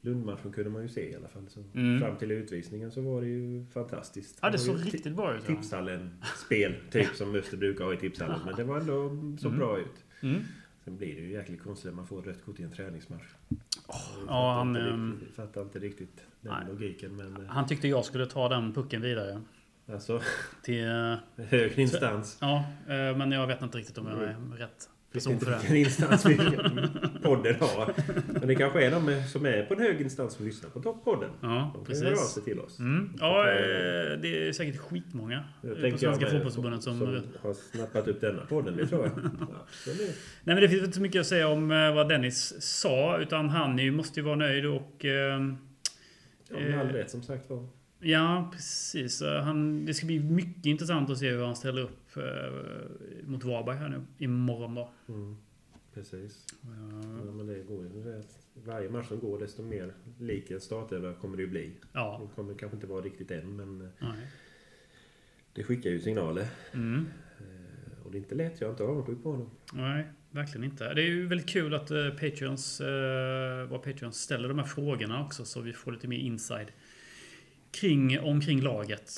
[0.00, 1.48] Lundmatchen kunde man ju se i alla fall.
[1.48, 2.00] Så Mm.
[2.00, 4.38] Fram till utvisningen så var det ju fantastiskt.
[4.42, 5.46] Ja, det såg riktigt bra ut.
[5.46, 8.40] Tipshallen-spel, typ som Öster brukar ha i tipshallen.
[8.44, 9.08] Men det var ändå
[9.40, 9.58] så Mm.
[9.58, 10.04] bra ut.
[10.22, 10.40] Mm.
[10.84, 13.22] Sen blir det ju jäkligt konstigt när man får rött kort i en träningsmatch.
[13.48, 13.58] Jag
[14.28, 16.66] ja, han, fattar, inte ehm, riktigt, fattar inte riktigt den nej.
[16.68, 17.16] logiken.
[17.16, 19.40] Men eh, Han tyckte jag skulle ta den pucken vidare.
[19.92, 20.20] Alltså,
[20.62, 20.84] Till...
[21.36, 22.38] eh, högre instans.
[22.40, 25.58] Ja, eh, men jag vet inte riktigt om jag är rätt Finns person för det.
[25.58, 26.36] vilken instans vi
[27.22, 27.94] podden har.
[28.26, 31.30] Men det kanske är de som är på en hög instans som lyssnar på Toppodden.
[31.40, 32.34] Ja, De kan ju höra av precis.
[32.34, 32.78] sig till oss.
[32.78, 33.12] Mm.
[33.20, 36.98] Ja, eh, det är säkert skitmånga på Svenska Fotbollförbundet som...
[36.98, 39.12] som har snappat upp denna podden, det tror jag.
[39.40, 42.62] Ja, det, Nej men det finns inte så mycket att säga om eh, vad Dennis
[42.62, 45.04] sa utan han måste ju vara nöjd och...
[45.04, 45.40] eh,
[46.48, 47.68] ja, med all rätt som sagt var.
[48.04, 49.22] Ja, precis.
[49.22, 53.76] Han, det ska bli mycket intressant att se hur han ställer upp eh, mot Varberg
[53.76, 54.90] här nu imorgon då.
[55.08, 55.36] Mm,
[55.94, 56.46] precis.
[56.62, 56.68] Eh,
[57.26, 58.22] Ja, men det går ju.
[58.64, 61.72] Varje match som går desto mer lik en startelva kommer det ju bli.
[61.92, 64.26] Ja, Det kommer kanske inte vara riktigt än men eh, nej.
[65.52, 66.46] det skickar ju signaler.
[66.72, 67.06] Mm.
[67.38, 68.60] Eh, Och det är inte lätt.
[68.60, 69.50] Jag är inte avundsjuk på honom.
[69.72, 70.94] Nej, verkligen inte.
[70.94, 75.24] Det är ju väldigt kul att eh, Patreons, eh, vad Patreons ställer de här frågorna
[75.24, 76.68] också så vi får lite mer inside
[77.74, 79.10] kring, omkring laget.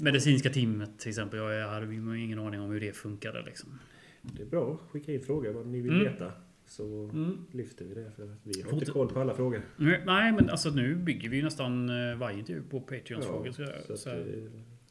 [0.00, 1.38] Medicinska teamet till exempel.
[1.38, 3.78] Jag hade ingen aning om hur det funkade liksom.
[4.22, 4.80] Det är bra.
[4.90, 6.04] Skicka in frågor vad ni vill Mm.
[6.04, 6.32] veta.
[6.66, 7.38] Så Mm.
[7.52, 8.10] lyfter vi det.
[8.16, 9.62] För att vi har Fort- inte koll på alla frågor.
[10.06, 13.50] Nej, men alltså nu bygger vi ju nästan eh, varje intervju på Patreons Ja, frågor.
[13.52, 14.10] Så, så, så,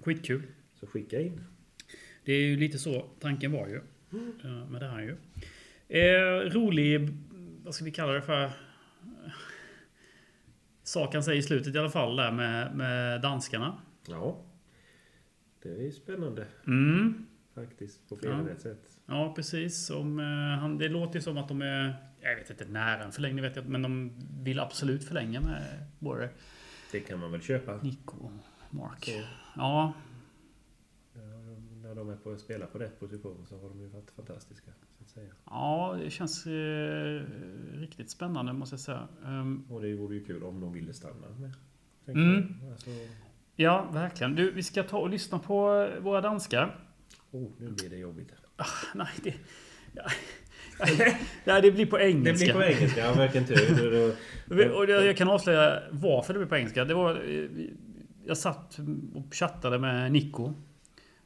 [0.03, 0.41] skitkul.
[0.79, 1.41] så skicka in.
[2.25, 3.75] Det är ju lite så tanken var ju.
[4.43, 5.15] eh, Med det här ju.
[5.99, 7.09] Eh, rolig,
[7.63, 8.51] vad ska vi kalla det för?
[10.93, 13.77] Sak han säger i slutet i alla fall där med, med danskarna.
[14.07, 14.37] Ja.
[15.63, 17.25] Det är spännande Mm.
[17.55, 18.09] faktiskt.
[18.09, 18.55] På flera Ja.
[18.59, 18.97] sätt.
[19.05, 19.89] Ja, precis.
[19.89, 23.11] Om, eh, han, det låter ju som att de är, jag vet inte när en
[23.11, 24.11] förlängning vet jag, men de
[24.43, 26.29] vill absolut förlänga med både
[26.91, 27.75] Det kan man väl köpa.
[27.81, 28.31] Nico och
[28.69, 29.05] Mark.
[29.05, 29.21] Så,
[29.55, 29.93] ja,
[31.93, 34.71] när de är på att spela på rätt position så har de ju varit fantastiska.
[34.97, 35.29] Så att säga.
[35.45, 37.21] ja det känns eh,
[37.73, 39.07] riktigt spännande måste jag säga.
[39.25, 41.51] Ehm, Och det vore ju kul om de ville stanna med.
[42.15, 42.55] Mm.
[42.71, 42.89] Alltså,
[43.55, 44.35] Ja, verkligen.
[44.35, 46.79] Du, vi ska ta och lyssna på våra danskar.
[47.31, 48.31] oh, nu blir det jobbigt.
[48.95, 49.33] Nej, det...
[49.95, 50.03] Ja,
[51.45, 52.45] ja, det blir på Det engelska.
[52.45, 54.15] blir på engelska, ja verkligen tur.
[54.75, 56.85] Och det- jag kan avslöja varför det blir på engelska.
[56.85, 57.11] Det var...
[57.29, 57.49] eh,
[58.25, 58.79] Jag satt
[59.13, 60.53] och chattade med Nico.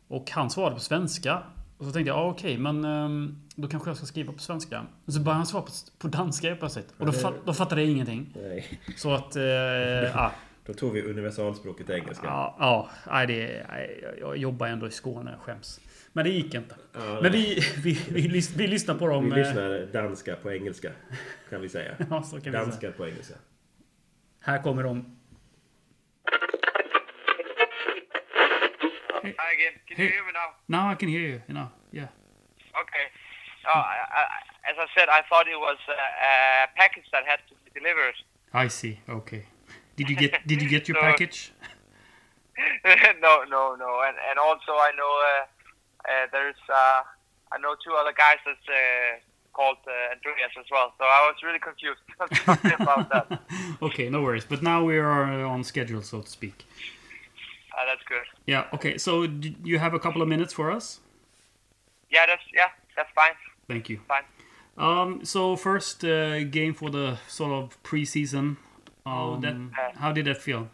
[0.08, 1.44] Och han svarade på svenska.
[1.78, 4.86] Och så tänkte jag, ja okej, men ehm, då kanske jag ska skriva på svenska.
[5.06, 6.94] Och så började han svara på, på danska helt plötsligt.
[6.98, 8.34] Och då, Ja, det- fa- då fattade jag ingenting.
[8.44, 9.36] Nej, Så att...
[9.36, 10.32] Eh, ja,
[10.66, 12.26] då tog vi universalspråket engelska.
[12.26, 13.66] ja, ja, nej, det,
[14.20, 15.80] jag- jobbar ändå i Skåne, jag skäms.
[16.14, 16.76] Men det gick inte.
[16.94, 19.26] Ja, Men vi, vi, vi, vi lyssnar på dem.
[19.26, 20.90] Vi eh, lyssnar danska på engelska.
[21.50, 21.92] Kan vi säga.
[22.00, 22.52] Ja, kan vi säga.
[22.60, 23.36] Danska på engelska.
[24.40, 25.17] Här kommer de.
[29.58, 29.74] Again.
[29.88, 30.04] Can Hey.
[30.06, 30.50] you hear me now?
[30.68, 31.42] Now I can hear you.
[31.48, 31.70] you know.
[31.92, 32.10] Yeah.
[32.84, 33.06] Okay.
[33.66, 34.24] Uh, I, I,
[34.72, 35.98] as I said, I thought it was a,
[36.30, 36.32] a
[36.82, 38.16] package that had to be delivered.
[38.54, 39.00] I see.
[39.10, 39.44] Okay.
[39.98, 41.52] Did you get Did you get your So- package?
[43.26, 43.92] no, no, no.
[44.08, 45.44] And and also I know uh,
[46.12, 47.02] uh, there's uh,
[47.54, 49.20] I know two other guys that's uh,
[49.54, 50.94] called uh, Andreas as well.
[50.98, 52.02] So I was really confused
[52.82, 53.42] about that.
[53.82, 54.46] okay, no worries.
[54.46, 56.66] But now we are on schedule, so to speak.
[57.78, 58.26] Uh, that's good.
[58.48, 58.66] Yeah.
[58.74, 58.98] Okay.
[58.98, 59.28] So
[59.64, 61.02] you have a couple of minutes for us.
[62.10, 63.36] Yeah, that's yeah, that's fine.
[63.68, 64.00] Thank you.
[64.08, 64.24] Fine.
[64.78, 65.26] Um.
[65.26, 68.58] So first uh, game for the sort of preseason.
[69.06, 69.56] How that
[69.96, 70.70] How did that feel?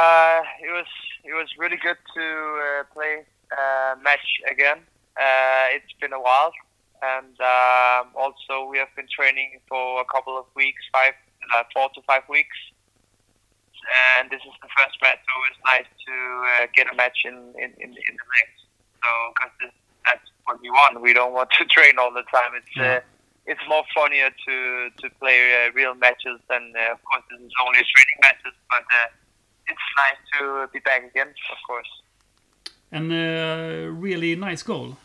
[0.00, 0.86] Uh, it was
[1.24, 4.78] it was really good to uh, play uh, match again.
[5.16, 6.52] Uh, it's been a while,
[7.02, 11.12] and um, also we have been training for a couple of weeks, five,
[11.54, 12.56] uh, four to five weeks.
[14.18, 17.36] And this is the first match, so it's nice to uh, get a match in
[17.58, 18.48] in, in, in the mix.
[19.02, 19.74] So because
[20.06, 21.00] that's what we want.
[21.00, 22.52] We don't want to train all the time.
[22.54, 23.00] It's uh,
[23.46, 24.56] it's more funnier to
[25.00, 28.84] to play uh, real matches than uh, of course this is only training matches, but.
[28.86, 29.08] Uh,
[29.68, 31.92] it's nice to be back again, of course.
[32.90, 34.96] And uh, really nice goal.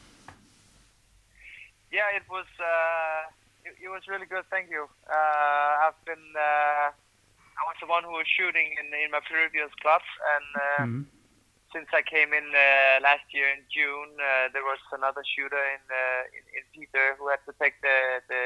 [1.91, 3.31] Yeah, it was uh,
[3.65, 4.43] it, it was really good.
[4.49, 4.87] Thank you.
[5.09, 6.91] Uh, I've been uh,
[7.57, 10.01] I was the one who was shooting in in my previous club,
[10.35, 11.03] and uh, Mhm.
[11.73, 15.83] since I came in uh, last year in June, uh, there was another shooter in,
[15.91, 17.97] uh, in in Peter who had to take the
[18.31, 18.43] the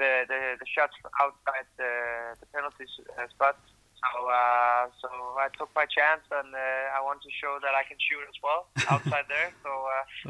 [0.00, 1.92] the, the, the shots outside the,
[2.40, 2.86] the penalty
[3.18, 3.56] uh, spot.
[4.00, 5.08] So uh, so
[5.44, 8.38] I took my chance, and uh, I want to show that I can shoot as
[8.42, 9.50] well outside there.
[9.62, 9.70] So.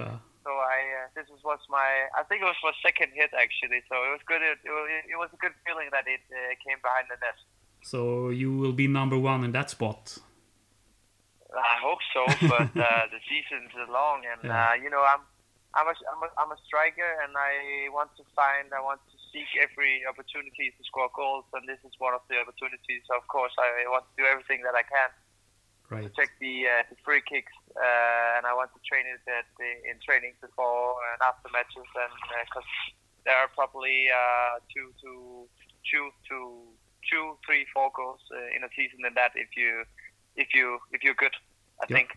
[0.03, 3.81] Uh, so I uh, this was my I think it was my second hit actually.
[3.89, 4.43] So it was good.
[4.43, 7.39] It, it, was, it was a good feeling that it uh, came behind the net.
[7.83, 10.19] so you will be number one in that spot.
[11.51, 14.71] I hope so, but uh, the season's long, and Yeah.
[14.71, 15.23] uh, you know I'm
[15.75, 19.17] I'm a, I'm a I'm a striker, and I want to find I want to
[19.35, 23.03] seek every opportunity to score goals, and this is one of the opportunities.
[23.11, 25.11] So Of course, I want to do everything that I can
[25.91, 26.07] Right.
[26.07, 29.47] to take the uh, the free kicks, uh, and I want to train it at
[29.59, 32.15] the, in training before and after matches, and
[32.47, 32.71] because
[33.27, 35.11] there are probably uh, two to
[35.91, 36.37] two to
[37.11, 39.83] two, three, four goals uh, in a season in that if you
[40.37, 41.35] if you if you're good,
[41.83, 41.97] I Yeah.
[41.97, 42.09] think.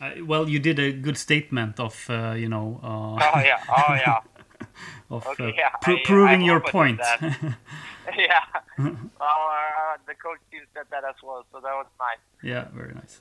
[0.00, 3.94] Uh, well, you did a good statement of, uh, you know, uh, Oh yeah, oh
[3.94, 4.20] yeah,
[5.10, 7.00] of Okay, uh, yeah, I- proving I your hope I did point.
[8.16, 8.44] yeah.
[9.18, 12.22] Well, uh, the coach team said that as well, so that was nice.
[12.42, 13.20] yeah, very nice.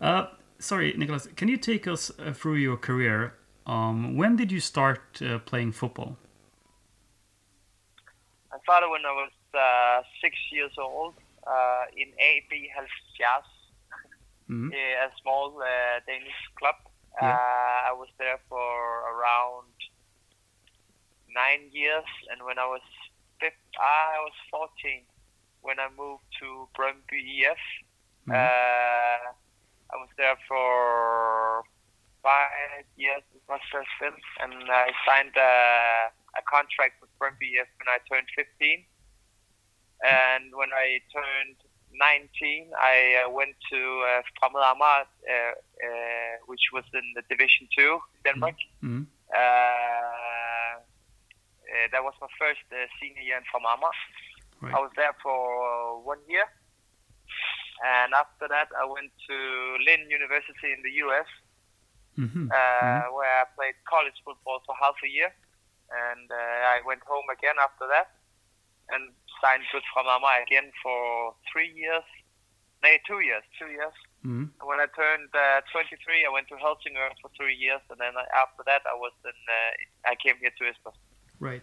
[0.00, 0.26] Uh,
[0.58, 3.32] sorry, Nicholas, can you take us uh, through your career?
[3.66, 6.18] Um, when did you start uh, playing football?
[8.52, 11.14] I started when I was uh, six years old
[11.46, 13.48] uh, in AB Halfjas,
[14.50, 14.72] Mhm.
[14.72, 16.76] a small uh, Danish club.
[17.20, 17.32] Yeah.
[17.34, 18.68] Uh, I was there for
[19.12, 19.72] around
[21.34, 22.80] nine years, and when I was
[23.42, 25.02] I was 14
[25.62, 27.58] when I moved to Brøndby EF.
[28.26, 28.34] Mhm.
[28.34, 29.32] Uh,
[29.92, 31.64] I was there for
[32.22, 33.22] five years.
[33.34, 35.52] It must have been, and I signed a,
[36.36, 38.84] a contract with Brøndby EF when I turned 15.
[40.04, 41.56] And when I turned
[41.92, 45.52] 19, I uh, went to uh, Fremad Amager, uh,
[45.86, 48.56] uh, which was in the Division Two in Denmark.
[48.82, 49.06] Mhm.
[49.34, 50.37] Uh,
[51.72, 53.92] uh, that was my first uh, senior year in Amager.
[54.60, 54.74] Right.
[54.74, 56.44] I was there for uh, one year,
[57.84, 59.36] and after that, I went to
[59.86, 61.28] Lynn University in the U.S.,
[62.18, 62.50] Mhm.
[62.50, 65.30] uh, where I played college football for half a year,
[66.10, 68.10] and uh, I went home again after that,
[68.90, 72.02] and signed with Amager again for three years.
[72.82, 73.94] No, two years, two years.
[74.26, 74.50] Mhm.
[74.58, 78.14] And when I turned uh, 23, I went to Helsingør for three years, and then
[78.16, 79.38] I- after that, I was in.
[79.58, 80.98] Uh, I came here to Esbjerg.
[81.40, 81.62] Right.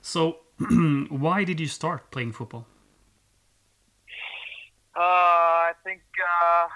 [0.00, 0.40] So,
[1.08, 2.66] why did you start playing football?
[4.96, 6.68] Uh, I think uh,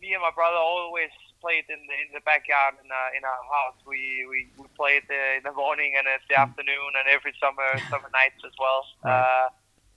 [0.00, 3.42] me and my brother always played in the in the backyard in uh, in our
[3.46, 3.78] house.
[3.86, 7.66] We we, we played uh, in the morning and in the afternoon and every summer
[7.92, 8.82] summer nights as well.
[9.02, 9.50] Uh,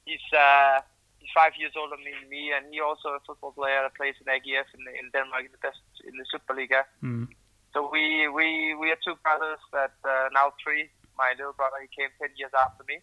[0.06, 0.82] he's uh,
[1.20, 4.28] he's five years older than me, and he also a football player that plays in
[4.28, 6.84] AGF in, in Denmark in the best in the Superliga.
[7.04, 7.30] Mm.
[7.74, 10.90] So we we we are two brothers that uh, now three.
[11.18, 12.98] My little brother he came ten years after me.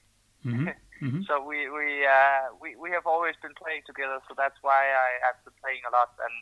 [0.44, 0.74] Mhm.
[0.98, 1.22] Mhm.
[1.30, 4.18] So we we, uh, we we have always been playing together.
[4.26, 6.10] So that's why I have been playing a lot.
[6.18, 6.34] And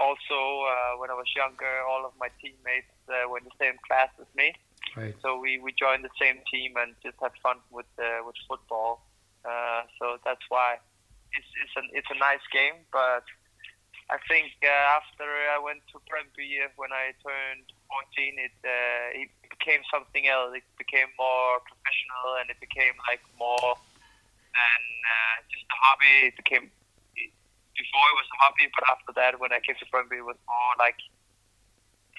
[0.00, 0.38] also
[0.72, 4.08] uh, when I was younger, all of my teammates uh, were in the same class
[4.18, 4.54] as me.
[4.96, 5.14] Right.
[5.20, 9.04] So we, we joined the same team and just had fun with uh, with football.
[9.44, 10.80] Uh, so that's why
[11.36, 12.80] it's it's an it's a nice game.
[12.90, 13.24] But
[14.10, 19.30] I think uh, after I went to Brøndby when I turned 14, it uh, it
[19.46, 20.50] became something else.
[20.58, 23.78] It became more professional and it became like more
[24.50, 24.82] than
[25.14, 26.16] uh, just a hobby.
[26.26, 26.74] It became
[27.14, 27.30] it,
[27.78, 30.40] before it was a hobby, but after that, when I came to Brøndby, it was
[30.50, 30.98] more like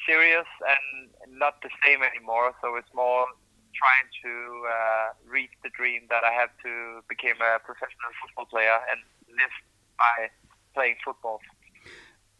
[0.08, 2.56] serious and not the same anymore.
[2.64, 3.28] So it's more
[3.76, 8.80] trying to uh, reach the dream that I have to become a professional football player
[8.88, 9.56] and live
[10.00, 10.32] by
[10.72, 11.44] playing football.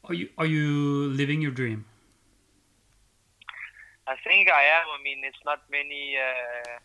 [0.06, 1.86] Are you are you living your dream?
[4.08, 4.88] I think I am.
[4.90, 6.18] I mean, it's not many.
[6.18, 6.80] Uh,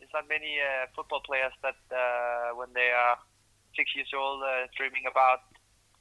[0.00, 3.16] it's not many uh, football players that, uh, when they are
[3.76, 5.40] six years old, uh, dreaming about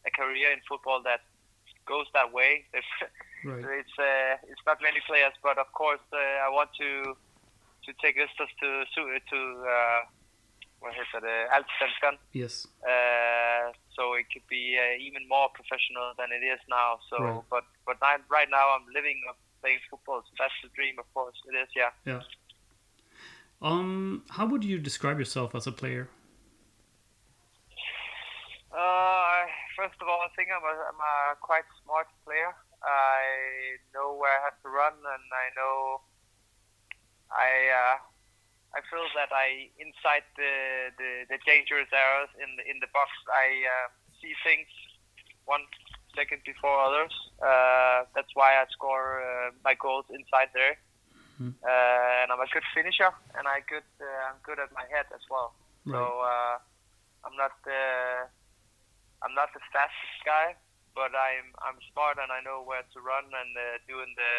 [0.07, 1.21] a career in football that
[1.85, 2.65] goes that way.
[2.73, 2.87] It's
[3.43, 3.65] Right.
[3.81, 7.17] it's, uh, it's not many players, but of course, uh, I want to
[7.85, 8.45] to take this to
[8.93, 9.39] Su- to
[10.81, 12.17] what is it, uh, Allsvenskan.
[12.33, 12.67] Yes.
[12.81, 16.99] Uh, so it could be uh, even more professional than it is now.
[17.09, 17.41] So, Right.
[17.49, 20.21] but but I, right now I'm living of playing football.
[20.25, 21.37] So that's the dream, of course.
[21.47, 21.91] It is, yeah.
[22.05, 22.21] Yeah.
[23.61, 26.09] Um, how would you describe yourself as a player?
[28.73, 29.45] Uh,
[29.77, 32.55] first of all, I think I'm a, I'm a quite smart player.
[32.81, 36.01] I know where I have to run, and I know
[37.29, 37.95] I uh,
[38.75, 40.53] I feel that I inside the,
[40.97, 43.11] the, the dangerous areas in the in the box.
[43.27, 43.87] I uh,
[44.21, 44.67] see things
[45.45, 45.67] one
[46.15, 47.11] second before others.
[47.43, 50.79] Uh, that's why I score uh, my goals inside there.
[51.41, 51.55] Mhm.
[51.63, 55.07] Uh, and I'm a good finisher, and I good uh, I'm good at my head
[55.11, 55.55] as well.
[55.89, 56.55] So uh,
[57.25, 58.21] I'm not uh,
[59.25, 60.55] I'm not the fastest guy,
[60.93, 64.33] but I'm I'm smart and I know where to run and uh, doing the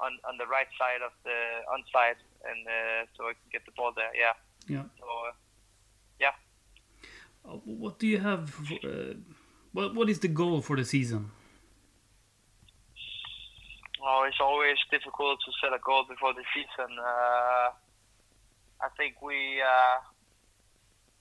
[0.00, 1.38] on on the right side of the
[1.74, 4.12] onside, and uh, so I can get the ball there.
[4.14, 4.34] Yeah.
[4.68, 4.84] Yeah.
[5.00, 5.32] So uh,
[7.48, 8.44] Uh, What do you have?
[8.84, 9.14] Uh,
[9.72, 11.30] what What is the goal for the season?
[14.02, 16.90] oh, it's always difficult to set a goal before the season.
[16.98, 17.68] Uh,
[18.80, 19.98] I think we uh,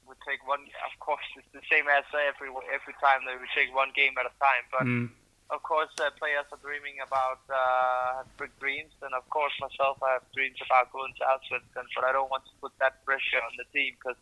[0.07, 0.61] we take one.
[0.89, 4.25] Of course, it's the same as every every time that we take one game at
[4.25, 4.65] a time.
[4.71, 5.09] But Mm.
[5.49, 10.19] Of course, uh, players are dreaming about uh, big dreams, and of course, myself, I
[10.19, 11.88] have dreams about going to Allsvenskan.
[11.95, 14.19] But I don't want to put that pressure on the team because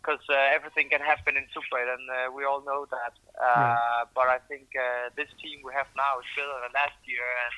[0.00, 3.14] because uh, everything can happen in Super, and uh, we all know that.
[3.36, 7.26] Uh, But I think uh, this team we have now is better than last year,
[7.44, 7.56] and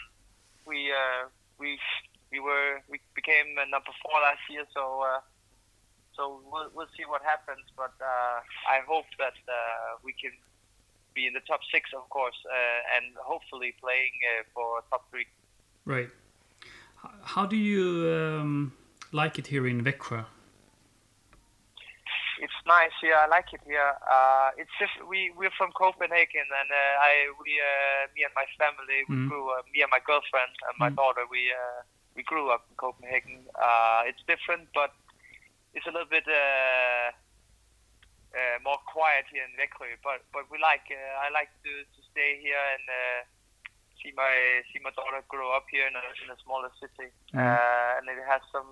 [0.66, 1.28] we uh,
[1.60, 1.78] we
[2.32, 5.02] we were we became number four last year, so.
[5.02, 5.20] Uh,
[6.18, 10.34] so we'll, we'll see what happens, but uh, I hope that uh, we can
[11.18, 15.26] be in the top six, of course, uh, and hopefully playing uh, for top three.
[15.94, 16.10] Right.
[17.34, 17.82] How do you
[18.18, 18.72] um,
[19.20, 20.20] like it here in Växjö?
[22.44, 23.16] It's nice here.
[23.24, 23.92] I like it here.
[24.16, 28.46] Uh, it's just we we're from Copenhagen, and uh, I we uh, me and my
[28.62, 29.28] family we Mhm.
[29.30, 29.64] grew up.
[29.74, 30.96] Me and my girlfriend and my Mhm.
[31.00, 31.80] daughter we uh,
[32.16, 33.38] we grew up in Copenhagen.
[33.66, 34.90] Uh, it's different, but
[35.74, 36.26] it's a little bit
[38.34, 39.96] uh, more quiet here in Växjö.
[40.02, 43.20] But but we like uh, I like to, to stay here and uh,
[44.02, 44.34] see my
[44.72, 47.08] see my daughter grow up here in a in a smaller city.
[47.34, 47.40] Mhm.
[47.40, 48.70] Uh, and it has some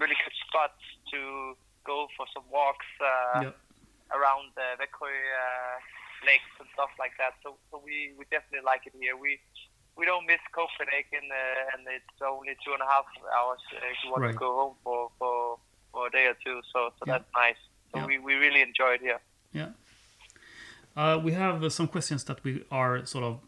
[0.00, 1.20] really good spots to
[1.84, 3.54] go for some walks uh, Yeah.
[4.16, 5.10] around the Växjö
[5.42, 5.76] uh,
[6.28, 7.34] lakes and stuff like that.
[7.42, 9.16] So so we, we definitely like it here.
[9.16, 9.40] We
[9.96, 13.98] we don't miss Copenhagen, uh, and it's only two and a half hours uh, if
[14.04, 14.32] you want Right.
[14.32, 15.58] to go home for, for
[15.92, 16.60] for a day or two.
[16.72, 17.18] So so Yeah.
[17.18, 17.62] that's nice.
[17.92, 18.06] So Yeah.
[18.06, 19.20] we, we really enjoyed, it here.
[19.52, 19.68] Yeah.
[20.96, 23.40] Uh, we have uh, some questions that we are sort of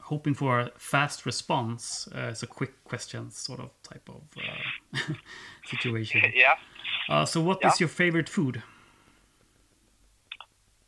[0.00, 2.08] hoping for a fast response.
[2.14, 5.12] Uh, it's a quick question, sort of type of uh,
[5.66, 6.22] situation.
[6.34, 6.54] yeah.
[7.08, 7.84] Uh, so, what is Yeah.
[7.84, 8.62] your favorite food?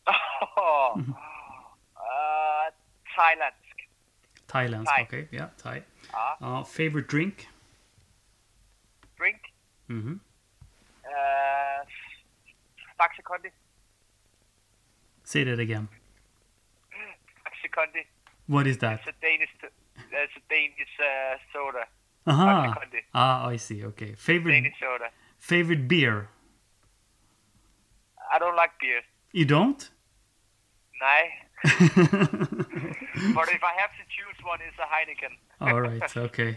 [0.07, 0.95] Oh,
[1.97, 2.71] uh,
[3.17, 3.55] Thailand.
[4.49, 4.85] Thailand.
[4.87, 5.03] Thai.
[5.03, 5.83] Okay, yeah, Thai.
[6.15, 6.61] Ah.
[6.61, 7.49] Uh, favorite drink?
[9.17, 9.37] Drink.
[9.91, 10.15] Mm-hmm.
[11.05, 11.85] Uh,
[12.99, 13.51] Faxe Kondi.
[15.25, 15.89] Say that again.
[17.45, 18.05] Faxe Kondi.
[18.47, 19.01] What is that?
[19.01, 19.51] It's a Danish.
[19.63, 21.85] It's a Danish uh, soda.
[22.27, 23.01] Faxe Kondi.
[23.15, 23.85] Ah, I see.
[23.85, 24.15] Okay.
[24.15, 25.11] Favorite Danish soda.
[25.39, 26.29] favorite beer?
[28.33, 29.03] I don't like beer.
[29.33, 29.91] You don't?
[31.01, 31.31] Nej.
[33.35, 35.35] But if I have to choose one, it's a Heineken.
[35.61, 36.17] All right.
[36.17, 36.57] Okay.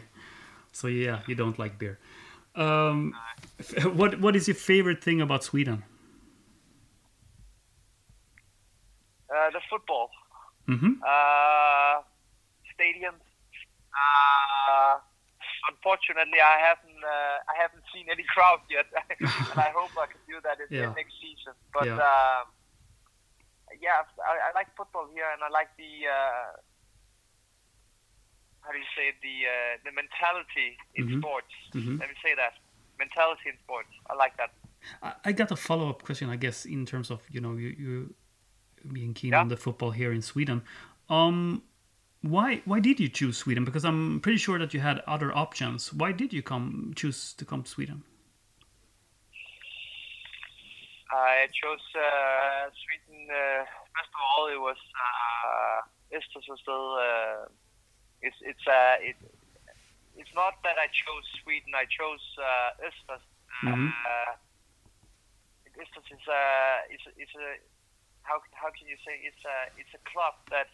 [0.71, 1.97] So yeah, you don't like beer.
[2.55, 3.13] Um,
[3.93, 5.83] what what is your favorite thing about Sweden?
[9.20, 9.20] Uh,
[9.55, 10.09] the football.
[10.67, 11.95] hmm Uh,
[12.73, 13.25] stadiums.
[13.91, 14.95] Uh,
[15.71, 18.87] unfortunately, I haven't uh, I haven't seen any crowd yet,
[19.51, 20.89] and I hope I can do that in Yeah.
[20.89, 21.53] the next season.
[21.73, 21.99] But Yeah.
[22.11, 22.45] um,
[23.85, 26.49] yeah, I, I like football here, and I like the uh,
[28.63, 29.15] how do you say it?
[29.27, 31.19] the uh, the mentality in Mhm.
[31.19, 31.53] sports.
[31.73, 31.99] Mhm.
[31.99, 32.53] Let me say that
[32.97, 33.89] mentality in sports.
[34.09, 34.51] I like that.
[35.01, 37.69] I, I got a follow up question, I guess, in terms of you know you,
[37.83, 38.15] you
[38.91, 39.41] being keen Yeah.
[39.41, 40.63] on the football here in Sweden.
[41.09, 41.63] Um,
[42.21, 43.65] why why did you choose Sweden?
[43.65, 45.91] Because I'm pretty sure that you had other options.
[45.93, 48.03] Why did you come choose to come to Sweden?
[51.11, 53.27] I chose uh, Sweden.
[53.29, 55.81] Uh, first of all, it was uh,
[56.15, 56.95] Estos was still.
[56.95, 57.49] Uh,
[58.21, 59.15] it's it's uh, it,
[60.15, 61.73] it's not that I chose Sweden.
[61.75, 63.23] I chose uh, Estos.
[63.63, 63.89] Mhm.
[63.91, 64.33] Uh,
[65.81, 66.41] Estos is a
[66.95, 67.47] is a, is a
[68.23, 70.69] how how can you say it's a it's a club that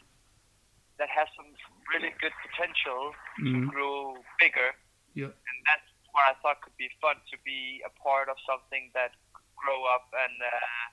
[0.99, 1.49] that has some
[1.93, 3.53] really good potential Mhm.
[3.53, 4.73] to grow bigger
[5.13, 5.31] Yeah.
[5.33, 9.11] and that's what I thought could be fun to be a part of something that
[9.33, 10.85] could grow up and uh,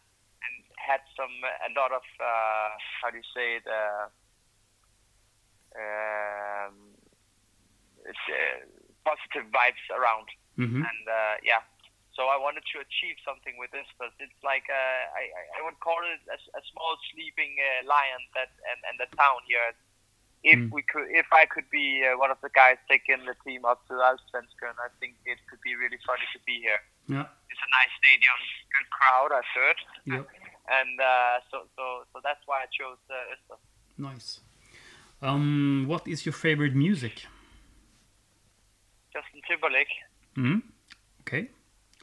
[0.45, 1.33] and had some
[1.69, 4.07] a lot of uh, how do you say it uh,
[5.77, 6.75] um,
[8.05, 8.67] it's, uh,
[9.05, 11.61] positive vibes around hmm and uh, yeah
[12.17, 15.61] so I wanted to achieve something with this but it's like uh, I, I- I
[15.67, 19.71] would call it a, a small sleeping uh, lion that and, and the town here
[19.73, 20.69] if Mm.
[20.77, 23.81] we could if I could be uh, one of the guys taking the team up
[23.89, 27.27] to Allsvenskan I think it could be really funny to be here Yeah.
[27.53, 28.39] it's a nice stadium
[28.75, 29.79] good crowd I've heard
[30.15, 30.25] Yep.
[30.79, 33.59] and uh, so so so that's why I chose uh, Öster.
[33.97, 34.41] Nice.
[35.23, 37.25] Um, what is your favorite music?
[39.13, 39.95] Justin Timberlake
[40.37, 40.59] hmm
[41.23, 41.49] Okay.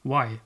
[0.04, 0.40] Why?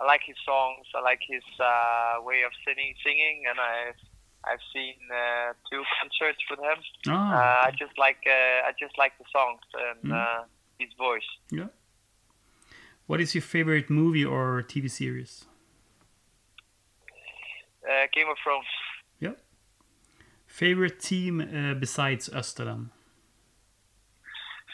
[0.00, 0.86] I like his songs.
[0.94, 4.00] I like his uh, way of singing, singing, and I've
[4.44, 6.78] I've seen uh, two concerts with him.
[7.08, 7.32] Ah.
[7.64, 10.14] Uh, I just like uh, I just like the songs and Mm.
[10.14, 10.44] uh,
[10.78, 11.28] his voice.
[11.50, 11.68] yeah.
[13.08, 15.46] What is your favorite movie or TV series?
[17.82, 18.66] Uh, Game of Thrones.
[19.18, 19.32] Yeah.
[20.46, 22.90] Favorite team uh, besides Österlen?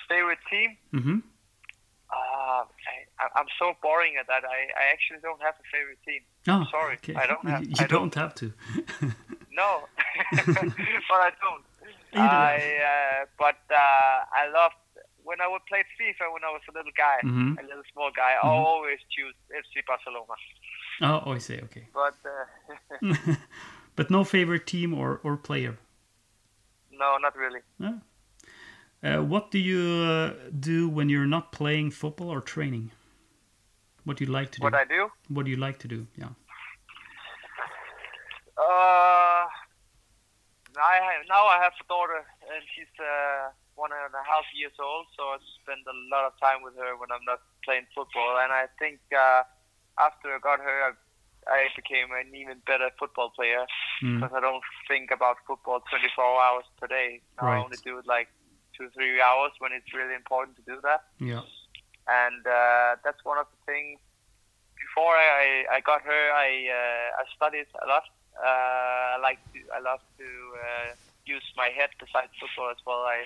[0.09, 0.77] Favorite team?
[0.93, 1.19] Mm-hmm.
[3.19, 4.43] I, I- I'm so boring at that.
[4.45, 6.23] I, I actually don't have a favorite team.
[6.49, 7.15] Oh, Sorry, okay.
[7.15, 8.15] I don't have- You, I don't don't.
[8.23, 8.53] have to.
[9.55, 9.85] No,
[10.35, 11.65] but I don't.
[12.15, 12.55] I
[12.93, 14.75] uh, but uh, I loved
[15.23, 17.57] when I would play FIFA when I was a little guy, Mhm.
[17.59, 18.33] a little small guy.
[18.43, 18.51] I Mhm.
[18.51, 20.35] always choose FC Barcelona.
[21.03, 21.61] Oh, I see.
[21.67, 21.87] Okay.
[21.95, 23.15] But uh,
[23.97, 25.79] but no favorite team or, or player.
[26.91, 27.61] no, not really.
[27.79, 28.01] No.
[29.03, 32.91] Uh, what do you uh, do when you're not playing football or training?
[34.05, 34.65] What do you like to do?
[34.65, 35.09] What I do?
[35.29, 36.07] What do you like to do?
[36.17, 36.29] Yeah.
[38.57, 39.45] Uh,
[40.79, 44.75] I have, now I have a daughter, and she's uh, one and a half years
[44.79, 45.07] old.
[45.17, 48.39] So I spend a lot of time with her when I'm not playing football.
[48.43, 49.43] And I think uh,
[49.99, 50.93] after I got her, I,
[51.51, 53.67] I became an even better football player
[54.03, 54.19] Mm.
[54.21, 57.23] because I don't think about football 24 hours per day.
[57.41, 58.27] Now I only do it like
[58.77, 61.05] two, three hours when it's really important to do that.
[61.21, 61.43] Yeah.
[62.09, 63.99] And uh, that's one of the things.
[64.77, 68.05] Before I, I got her, I uh, I studied a lot.
[68.37, 70.95] Uh, I like to I love to uh,
[71.27, 73.03] use my head besides football as well.
[73.03, 73.25] I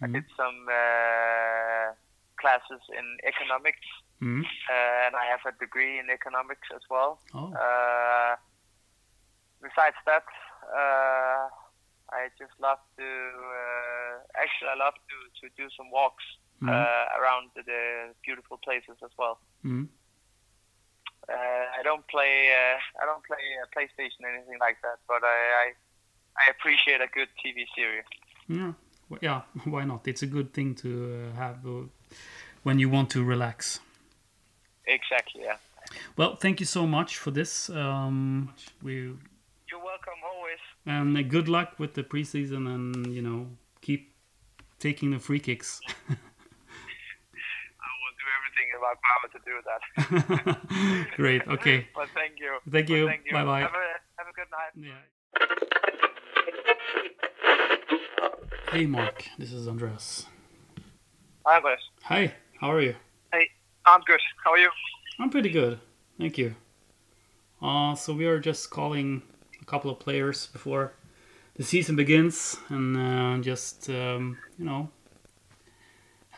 [0.00, 0.12] I Mhm.
[0.14, 1.92] did some uh,
[2.40, 3.84] classes in economics,
[4.22, 4.44] Mm.
[4.46, 7.18] uh, and I have a degree in economics as well.
[7.34, 7.52] Oh.
[7.52, 8.36] Uh,
[9.60, 10.24] besides that,
[10.72, 11.48] uh,
[12.10, 13.08] I just love to.
[13.58, 16.24] Uh, actually, I love to, to do some walks
[16.62, 16.68] Mhm.
[16.68, 19.38] uh, around the, beautiful places as well.
[19.64, 19.88] Mm.
[21.28, 21.32] Uh,
[21.78, 22.48] I don't play.
[22.52, 25.74] Uh, I don't play uh, PlayStation or anything like that, but I, I
[26.38, 28.04] I appreciate a good TV series.
[28.48, 28.72] Yeah.
[29.20, 29.42] Yeah.
[29.64, 30.08] Why not?
[30.08, 31.58] It's a good thing to uh, have
[32.62, 33.80] when you want to relax.
[34.86, 35.42] Exactly.
[35.44, 35.56] Yeah.
[36.16, 37.70] Well, thank you so much for this.
[37.70, 38.52] Um,
[38.82, 38.94] we
[39.70, 40.58] You're welcome always.
[40.86, 43.46] and uh, good luck with the preseason, and you know,
[43.80, 44.12] keep
[44.78, 45.80] taking the free kicks.
[48.82, 50.56] I will do everything power to do
[51.06, 51.10] that.
[51.16, 51.42] Great.
[51.48, 51.86] Okay.
[51.94, 52.58] But thank you.
[52.70, 53.06] Thank But you.
[53.06, 53.32] Thank you.
[53.32, 53.60] Bye-bye.
[53.60, 54.72] Have a have a good night.
[54.76, 55.02] Yeah.
[58.72, 59.24] Hey, Mark.
[59.38, 60.26] This is Andreas.
[61.46, 61.80] Hi, Andres.
[62.04, 62.34] Hi.
[62.60, 62.94] How are you?
[63.32, 63.48] Hey,
[63.86, 64.20] I'm good.
[64.44, 64.70] How are you?
[65.18, 65.80] I'm pretty good.
[66.18, 66.54] Thank you.
[67.62, 69.22] Uh, so we are just calling
[69.60, 70.92] a couple of players before
[71.56, 74.90] the season begins and uh, just, um, you know,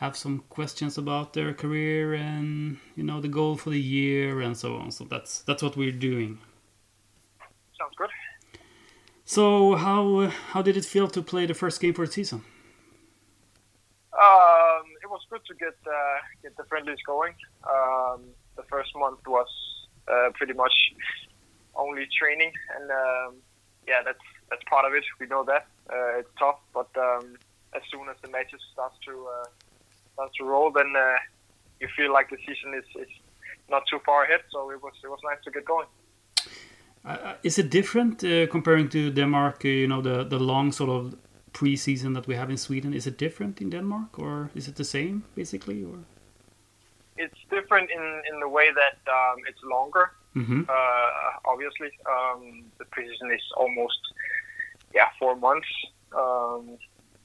[0.01, 4.57] have some questions about their career and, you know, the goal for the year and
[4.57, 4.89] so on.
[4.91, 6.39] So that's that's what we're doing.
[7.77, 8.09] Sounds good.
[9.23, 12.41] So how how did it feel to play the first game for the season?
[14.11, 17.35] Um, it was good to get uh, get the friendlies going.
[17.63, 18.21] Um,
[18.55, 19.51] the first month was
[20.11, 20.73] uh, pretty much
[21.75, 23.35] only training, and um,
[23.87, 25.03] yeah, that's that's part of it.
[25.19, 27.37] We know that uh, it's tough, but um,
[27.75, 29.45] as soon as the matches starts to uh,
[30.13, 31.17] starts to roll, then uh,
[31.79, 33.09] you feel like the season is, is
[33.69, 34.41] not too far ahead.
[34.51, 35.87] So it was it was nice to get going.
[37.03, 39.65] Uh, is it different uh, comparing to Denmark?
[39.65, 41.15] Uh, you know, the the long sort of
[41.53, 42.93] pre-season that we have in Sweden.
[42.93, 45.83] Is it different in Denmark, or is it the same basically?
[45.83, 45.97] Or
[47.17, 50.11] It's different in, in the way that um, it's longer.
[50.35, 50.61] mm-hmm.
[50.67, 51.91] uh, obviously.
[52.05, 53.99] Um, the preseason is almost,
[54.93, 55.67] yeah, four months.
[56.13, 56.77] Um,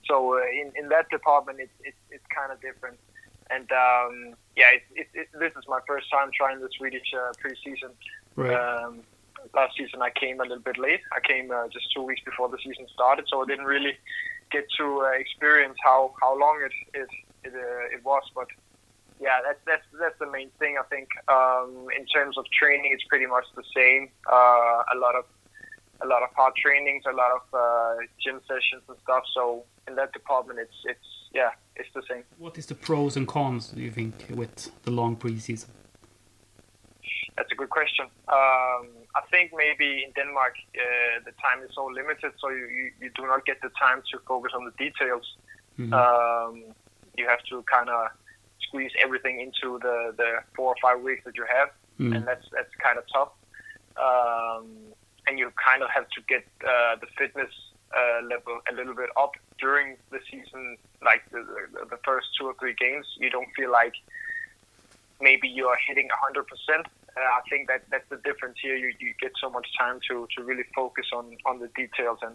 [0.09, 2.99] so uh, in, in that department, it's, it's, it's kind of different.
[3.51, 7.33] And um, yeah, it, it, it, this is my first time trying the Swedish uh,
[7.43, 7.91] preseason.
[8.35, 8.55] right.
[8.55, 9.03] Um,
[9.55, 11.01] last season, I came a little bit late.
[11.13, 13.97] I came uh, just two weeks before the season started, so I didn't really
[14.51, 17.09] get to uh, experience how, how long it it
[17.45, 18.23] it, uh, it was.
[18.35, 18.49] But
[19.21, 20.77] yeah, that's that's that's the main thing.
[20.81, 24.11] I think um, in terms of training, it's pretty much the same.
[24.31, 25.25] Uh, a lot of
[26.01, 29.25] a lot of hard trainings, a lot of uh, gym sessions and stuff.
[29.35, 32.23] So in that department, it's it's yeah, it's the same.
[32.39, 35.69] What is the pros and cons, do you think, with the long preseason?
[37.37, 38.07] That's a good question.
[38.29, 38.85] Um,
[39.15, 43.11] I think maybe in Denmark uh, the time is so limited, so you, you, you
[43.15, 45.27] do not get the time to focus on the details.
[45.79, 45.93] Mhm.
[45.93, 46.55] Um,
[47.19, 48.09] you have to kind of
[48.67, 52.15] squeeze everything into the, the four or five weeks that you have, Mm.
[52.15, 53.33] and that's that's kind of tough.
[54.07, 54.67] Um,
[55.27, 57.51] and you kind of have to get uh, the fitness
[57.95, 62.47] uh, level a little bit up during the season, like the, the, the first two
[62.47, 63.07] or three games.
[63.19, 63.95] You don't feel like
[65.21, 66.45] maybe you are hitting 100%.
[66.79, 68.77] Uh, I think that that's the difference here.
[68.77, 72.35] You, you get so much time to, to really focus on, on the details and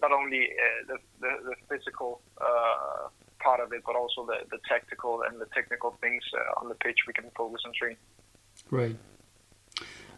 [0.00, 3.08] not only uh, the, the, the physical uh,
[3.40, 6.74] part of it, but also the, the tactical and the technical things uh, on the
[6.74, 7.96] pitch we can focus on train.
[8.70, 8.96] Right.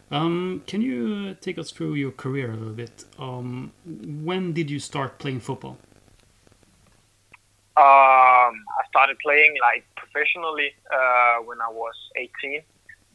[0.09, 3.03] Um, can you take us through your career a little bit?
[3.19, 5.77] Um, when did you start playing football?
[7.75, 12.63] Um, I started playing like professionally uh, when I was 18,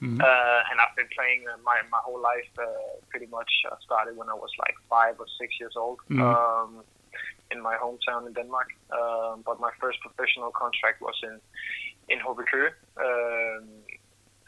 [0.02, 0.20] Mhm.
[0.20, 2.50] uh, and I've been playing uh, my my whole life.
[2.58, 2.64] Uh,
[3.10, 6.20] pretty much uh, started when I was like five or six years old Mhm.
[6.20, 6.84] um,
[7.50, 8.68] in my hometown in Denmark.
[8.90, 11.40] Um, but my first professional contract was in
[12.08, 12.18] in
[12.96, 13.64] Um,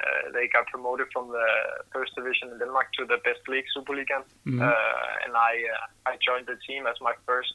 [0.02, 1.48] uh, they got promoted from the
[1.92, 4.60] first division in Denmark to the best league, Superligaen, Mhm.
[4.60, 7.54] uh, and I uh, I joined the team as my first,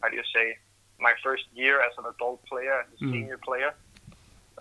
[0.00, 0.46] how do you say,
[0.98, 3.12] my first year as an adult player, as a Mm.
[3.12, 3.70] senior player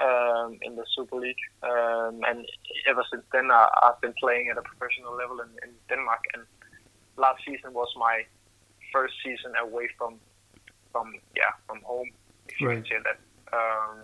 [0.08, 2.40] um, in the Super League, um, and
[2.92, 6.24] ever since then I, I've been playing at a professional level in, in Denmark.
[6.34, 6.44] And
[7.18, 8.16] last season was my
[8.94, 10.20] first season away from
[10.92, 11.08] from
[11.42, 12.10] yeah from home,
[12.50, 12.84] if you Right.
[12.84, 13.18] can say that.
[13.60, 13.98] Um,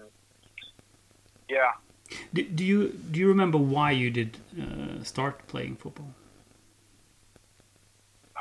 [1.49, 1.72] yeah,
[2.34, 6.14] Do, do you do you remember why you did uh, start playing football?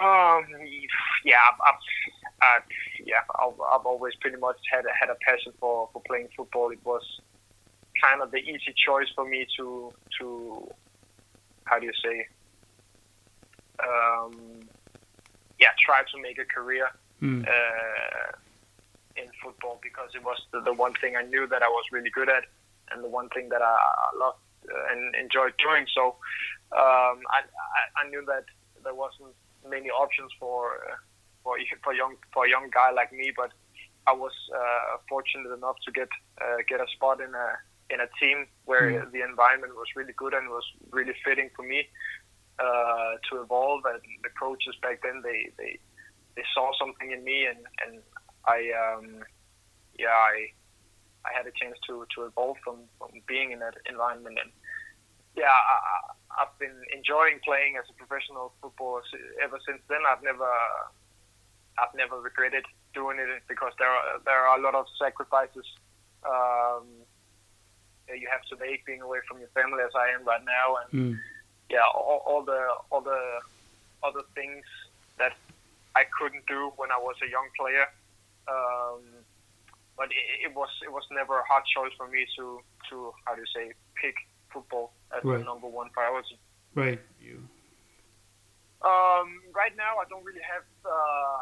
[0.01, 0.45] Um,
[1.25, 1.75] yeah, I've, I've,
[2.43, 2.61] uh,
[3.05, 6.71] yeah, I've, I've always pretty much had a, had a passion for, for playing football.
[6.71, 7.03] It was
[8.03, 10.69] kind of the easy choice for me to to
[11.65, 12.27] how do you say,
[13.83, 14.69] um,
[15.59, 16.89] yeah, try to make a career
[17.23, 17.49] Mm.
[17.49, 18.33] uh,
[19.17, 22.11] in football because it was the, the one thing I knew that I was really
[22.11, 22.45] good at
[22.91, 23.77] and the one thing that I,
[24.19, 25.87] loved uh, and enjoyed doing.
[25.95, 26.17] So
[26.73, 28.45] um, I, I, I knew that
[28.85, 29.35] there wasn't
[29.69, 30.97] many options for uh,
[31.43, 33.51] for for young for a young guy like me, but
[34.07, 36.09] I was uh, fortunate enough to get
[36.41, 37.49] uh, get a spot in a
[37.91, 39.13] in a team where Mm.
[39.13, 41.89] the environment was really good and was really fitting for me
[42.59, 43.85] uh, to evolve.
[43.87, 45.79] And the coaches back then they they
[46.37, 48.03] they saw something in me, and and
[48.47, 49.25] I um,
[49.99, 50.51] yeah I
[51.27, 54.51] I had a chance to to evolve from, from being in that environment, and
[55.37, 59.03] yeah I, I've been enjoying playing as a professional footballer
[59.43, 60.03] ever since then.
[60.09, 60.49] I've never
[61.79, 62.65] I've never regretted
[62.95, 65.67] doing it because there are there are a lot of sacrifices
[66.25, 66.87] um,
[68.09, 70.69] that you have to make being away from your family as I am right now,
[70.81, 71.21] and Mm.
[71.69, 72.61] yeah, all, all the
[72.91, 73.41] all the
[74.03, 74.65] other things
[75.19, 75.35] that
[75.97, 77.87] I couldn't do when I was a young player.
[78.49, 79.03] Um,
[79.97, 83.35] but it, it was it was never a hard choice for me to to how
[83.35, 84.15] do you say pick
[84.53, 85.39] football as Right.
[85.39, 86.39] the number one priority.
[86.75, 87.01] Right.
[87.21, 87.41] You.
[88.85, 91.39] Um, right now, I don't really have uh,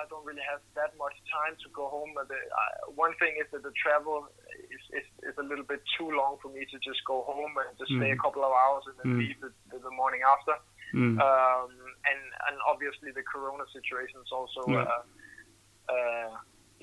[0.00, 2.10] I don't really have that much time to go home.
[2.16, 4.26] But the, uh, one thing is that the travel
[4.58, 7.70] is, is, is a little bit too long for me to just go home and
[7.78, 8.24] just stay a Mhm.
[8.24, 9.18] couple of hours and then Mm.
[9.22, 10.58] leave the, the, the morning after.
[10.96, 11.20] Mm.
[11.20, 11.70] Um,
[12.10, 12.20] and
[12.50, 14.82] and obviously the Corona situation is also Yeah.
[14.82, 15.02] uh,
[15.94, 16.30] uh,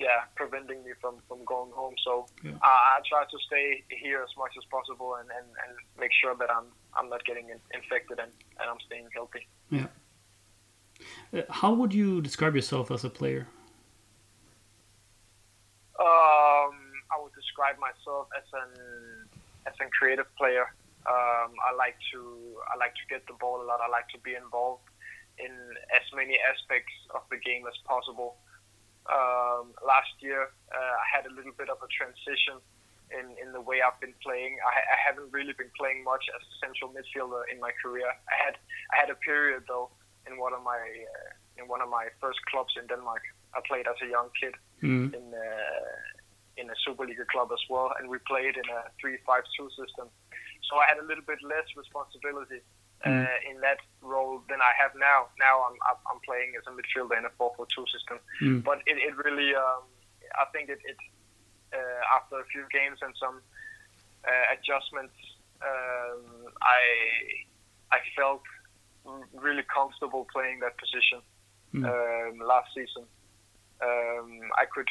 [0.02, 1.94] yeah preventing me from, from going home.
[2.06, 2.58] So Yeah.
[2.70, 3.66] I, I try to stay
[4.02, 5.72] here as much as possible and, and, and
[6.02, 9.44] make sure that I'm I'm not getting in, infected and, and I'm staying healthy.
[9.78, 9.88] Yeah.
[11.32, 13.46] Uh, how would you describe yourself as a player?
[15.98, 16.74] Um,
[17.12, 18.70] I would describe myself as an
[19.68, 20.66] as a creative player.
[21.14, 22.20] Um, I like to
[22.72, 23.78] I like to get the ball a lot.
[23.86, 24.86] I like to be involved
[25.38, 25.54] in
[25.98, 28.30] as many aspects of the game as possible.
[29.10, 32.62] Um, last year, uh, I had a little bit of a transition
[33.10, 34.56] in, in the way I've been playing.
[34.62, 38.06] I, I haven't really been playing much as a central midfielder in my career.
[38.06, 38.54] I had
[38.92, 39.90] I had a period though
[40.26, 43.22] in one of my uh, in one of my first clubs in Denmark.
[43.54, 45.14] I played as a young kid Mm.
[45.14, 50.10] in uh, in a Superliga club as well, and we played in a three-five-two system.
[50.68, 52.60] So I had a little bit less responsibility
[53.04, 55.26] uh, in that role than I have now.
[55.38, 58.62] Now I'm I'm- playing as a midfielder in a four-four-two system, Mm.
[58.68, 59.82] but it, it really um,
[60.42, 60.96] I think it, it
[61.74, 63.36] uh, after a few games and some
[64.30, 65.14] uh, adjustments,
[65.70, 66.22] um,
[66.62, 66.82] I
[67.96, 68.42] I felt
[69.34, 71.20] really comfortable playing that position
[71.74, 71.84] Mm.
[71.90, 73.04] um, last season.
[73.80, 74.30] Um,
[74.62, 74.88] I could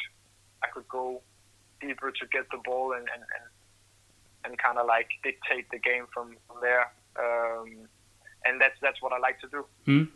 [0.64, 1.22] I could go
[1.80, 3.46] deeper to get the ball and and, and,
[4.44, 6.86] and kind of like dictate the game from, from there.
[7.24, 7.88] Um,
[8.44, 9.64] and that's that's what I like to do.
[9.86, 10.08] Mm.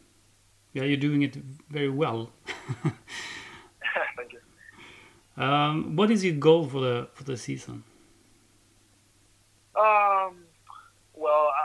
[0.72, 1.36] Yeah, you're doing it
[1.70, 2.30] very well.
[4.16, 5.42] Thank you.
[5.42, 7.84] um, what is your goal for the for the season?
[9.76, 10.48] Um,
[11.12, 11.64] well, I,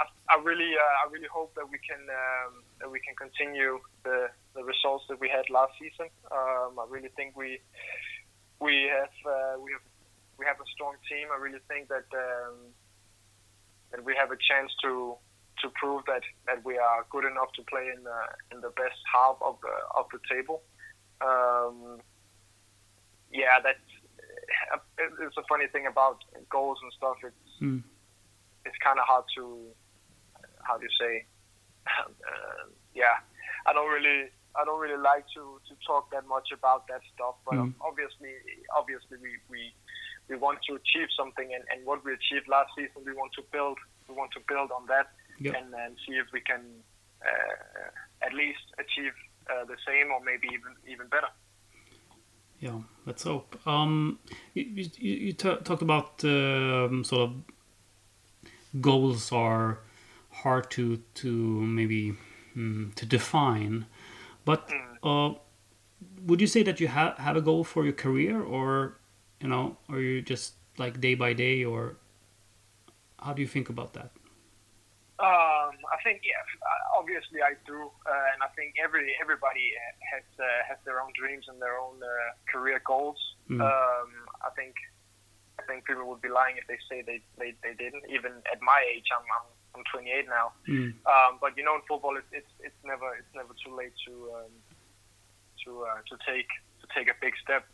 [0.00, 3.80] I, I really, uh, I really hope that we can um, that we can continue
[4.04, 6.08] the, the results that we had last season.
[6.30, 7.60] Um, I really think we
[8.60, 9.84] we have uh, we have
[10.38, 11.28] we have a strong team.
[11.32, 12.56] I really think that um,
[13.92, 15.16] that we have a chance to
[15.62, 18.20] to prove that, that we are good enough to play in the
[18.52, 20.62] in the best half of the of the table.
[21.20, 22.00] Um,
[23.32, 23.90] yeah, that's
[24.98, 26.18] it's a funny thing about
[26.50, 27.16] goals and stuff.
[27.24, 27.82] It's Mm.
[28.64, 29.74] it's kind of hard to
[30.62, 31.26] how do you say?
[31.86, 33.16] uh, yeah,
[33.66, 37.36] I don't really I don't really like to, to talk that much about that stuff.
[37.46, 37.74] But Mm.
[37.80, 38.34] obviously,
[38.76, 39.60] obviously we, we
[40.28, 43.42] we want to achieve something, and, and what we achieved last season, we want to
[43.52, 43.78] build.
[44.08, 45.06] We want to build on that,
[45.40, 45.52] Yeah.
[45.56, 46.60] and, and see if we can
[47.24, 49.12] uh, at least achieve
[49.50, 51.28] uh, the same, or maybe even even better.
[52.60, 53.56] Yeah, let's hope.
[53.66, 54.18] Um,
[54.54, 57.34] you you, you talked about um, sort of
[58.80, 59.78] goals are
[60.30, 62.14] hard to to maybe
[62.56, 63.86] mm, to define,
[64.44, 64.70] but
[65.02, 65.32] uh,
[66.26, 68.98] would you say that you have have a goal for your career, or
[69.40, 71.96] you know, are you just like day by day, or
[73.18, 74.10] how do you think about that?
[75.20, 79.76] Um, I think yeah, uh, obviously I do, uh, and I think every everybody
[80.08, 83.20] has uh, has their own dreams and their own uh, career goals.
[83.52, 83.60] Mm.
[83.60, 84.08] Um,
[84.40, 84.80] I think
[85.60, 88.08] I think people would be lying if they say they, they, they didn't.
[88.08, 89.46] Even at my age, I'm I'm,
[89.76, 90.56] I'm 28 now.
[90.64, 90.96] Mm.
[91.04, 94.12] Um, but you know, in football, it's it's, it's never it's never too late to
[94.40, 94.54] um,
[95.68, 96.48] to uh, to take
[96.80, 97.68] to take a big step.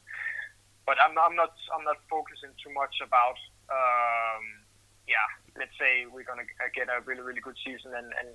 [0.82, 3.38] But I'm I'm not I'm not focusing too much about
[3.70, 4.65] um,
[5.08, 5.26] yeah.
[5.56, 8.30] Let's say we're gonna get a really really good season and and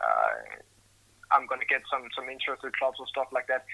[0.00, 0.62] uh,
[1.32, 3.64] I'm gonna get some some interested clubs or stuff like that.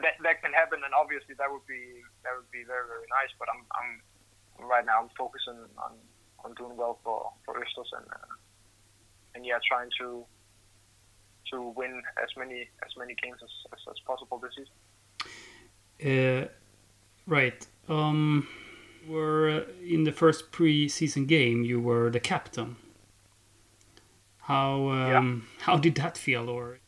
[0.00, 3.32] That that can happen, and obviously that would be that would be very very nice.
[3.38, 3.90] But I'm I'm
[4.68, 5.92] right now I'm focusing on
[6.44, 8.34] on doing well for for Östers and uh,
[9.34, 10.24] and yeah, trying to
[11.52, 14.76] to win as many as many games as, as, as possible this season.
[15.98, 16.48] Uh,
[17.26, 17.66] right.
[17.88, 18.46] Um,
[19.08, 22.76] were in the first pre-season game you were the captain.
[24.42, 26.48] How um, how did that feel?
[26.48, 26.78] Or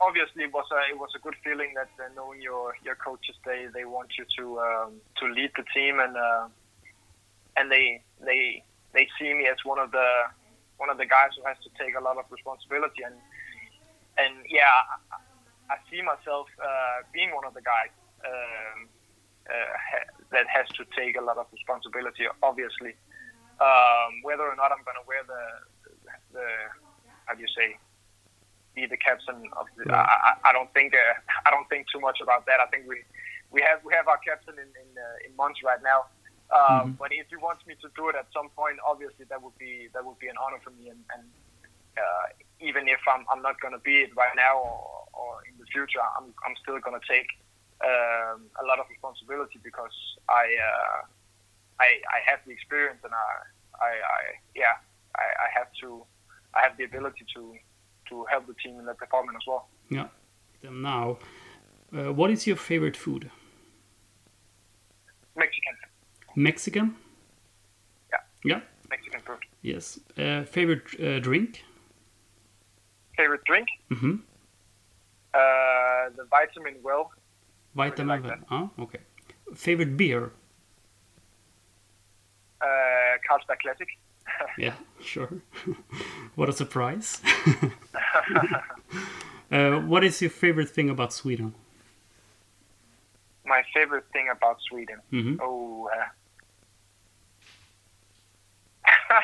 [0.00, 3.36] Obviously, it was a it was a good feeling that uh, knowing your your coaches
[3.44, 6.48] they, they want you to um, to lead the team and uh,
[7.56, 8.62] and they they
[8.92, 10.08] they see me as one of the
[10.76, 13.14] one of the guys who has to take a lot of responsibility and
[14.18, 14.70] and yeah
[15.12, 17.92] I, I see myself uh, being one of the guys
[18.24, 18.95] um, uh,
[19.50, 22.94] ha- that has to take a lot of responsibility obviously
[23.60, 25.42] um, whether or not I'm going to wear the
[26.32, 26.46] the
[27.26, 27.78] how do you say
[28.74, 30.04] be the captain of the, Right.
[30.04, 31.14] I, I don't think uh,
[31.46, 33.02] I don't think too much about that I think we
[33.50, 36.04] we have we have our captain in in, uh, in months right now
[36.52, 36.98] um, Mhm.
[36.98, 39.88] but if he wants me to do it at some point obviously that would be
[39.94, 41.24] that would be an honor for me and, and
[41.96, 42.26] uh,
[42.60, 45.64] even if I'm, I'm not going to be it right now or, or in the
[45.72, 47.28] future I'm, I'm still going to take
[47.84, 49.96] um, a lot of responsibility because
[50.28, 51.00] I uh,
[51.80, 54.20] I, I have the experience and I, I, I
[54.54, 54.76] yeah
[55.16, 56.04] I, I have to
[56.54, 57.54] I have the ability to
[58.08, 59.68] to help the team in that department as well.
[59.90, 60.08] yeah,
[60.70, 61.18] now.
[61.96, 63.30] Uh, what is your favorite food?
[65.36, 65.74] Mexican
[66.34, 66.96] Mexican.
[68.12, 68.18] Yeah.
[68.44, 68.60] Yeah.
[68.90, 69.38] Mexican food.
[69.62, 69.98] Yes.
[70.18, 71.64] Uh, favorite uh, drink?
[73.16, 73.68] Favorite drink?
[73.90, 74.16] Mm-hmm.
[75.32, 77.10] Uh, the vitamin well.
[77.76, 78.22] Vitamin.
[78.22, 78.98] like oh, okay.
[79.54, 80.32] Favorite beer?
[82.60, 82.66] Uh,
[83.28, 83.88] Carlsberg Classic.
[84.58, 85.30] Yeah, sure.
[86.34, 87.20] what a surprise.
[89.52, 91.54] uh, what is your favorite thing about Sweden?
[93.44, 94.96] My favorite thing about Sweden.
[95.10, 96.06] hmm Oh, uh,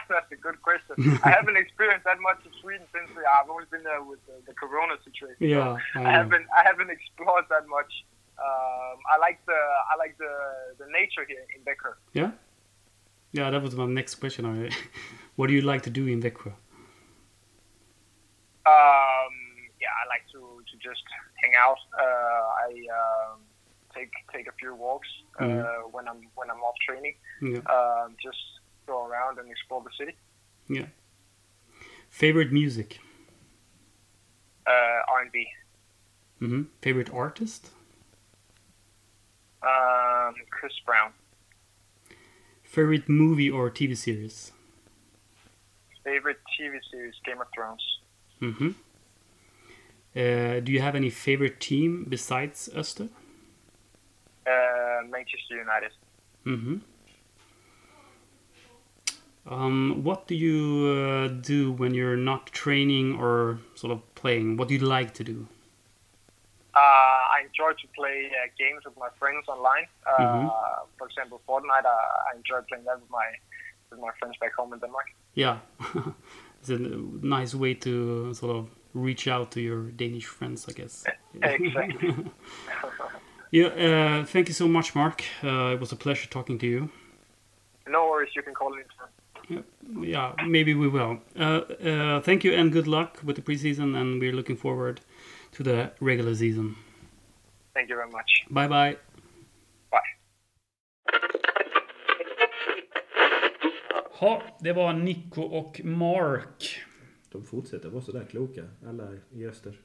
[0.08, 1.18] that's a good question.
[1.24, 4.54] I haven't experienced that much of Sweden since I've only been there with the, the
[4.54, 5.36] Corona situation.
[5.40, 7.92] so Yeah, I I haven't I haven't explored that much.
[8.38, 9.60] Um, I like the
[9.92, 10.32] I like the
[10.78, 11.98] the nature here in Becker.
[12.12, 12.32] Yeah?
[13.32, 14.44] Yeah, that was my next question.
[15.36, 16.52] What do you like to do in Växjö?
[18.66, 19.34] Um,
[19.80, 21.02] yeah, I like to, to just
[21.42, 21.78] hang out.
[21.98, 22.70] Uh, I
[23.00, 23.40] um,
[23.94, 25.08] take take a few walks
[25.40, 25.92] uh, Mhm.
[25.92, 27.14] when I'm when I'm off training.
[27.40, 27.62] Yeah.
[27.76, 28.42] Um, just
[28.86, 30.16] go around and explore the city.
[30.68, 30.86] yeah.
[32.10, 33.00] Favorite music?
[34.66, 35.46] Uh, R&B.
[36.40, 37.70] hmm Favorite artist?
[39.62, 41.12] Um, Chris Brown.
[42.62, 44.52] Favorite movie or TV series?
[46.04, 47.82] Favorite TV series: Game of Thrones.
[48.40, 48.70] Mm-hmm.
[50.14, 53.08] Uh, do you have any favorite team besides Öster?
[54.46, 55.92] Uh, Manchester United.
[56.44, 56.76] Mm-hmm.
[59.46, 64.56] Um, what do you uh, do when you're not training or sort of playing?
[64.56, 65.46] What do you like to do?
[66.74, 69.86] Uh, I enjoy to play uh, games with my friends online.
[70.06, 70.50] Uh, Mhm.
[70.98, 71.86] For example, Fortnite.
[72.30, 73.28] I enjoy playing that with my
[73.90, 75.06] with my friends back home in Denmark.
[75.34, 75.56] Yeah,
[76.60, 76.78] it's a
[77.38, 78.64] nice way to sort of
[78.94, 81.04] reach out to your Danish friends, I guess.
[81.42, 82.14] Exactly.
[83.54, 85.22] Yeah, uh, thank you so much, Mark.
[85.44, 86.88] Uh, it was a pleasure talking to you.
[87.86, 88.32] no worries.
[88.36, 89.64] You can call anytime.
[90.12, 91.18] Yeah, maybe we will.
[91.38, 91.60] Uh,
[91.90, 95.00] uh, thank you and good luck with the preseason, and we're looking forward
[95.56, 96.76] to the regular season.
[97.74, 98.46] Thank you very much.
[98.48, 98.96] Bye bye.
[104.20, 106.84] Ja, det var Nico och Mark.
[107.32, 109.80] De fortsätter vara sådär kloka, alla i öster.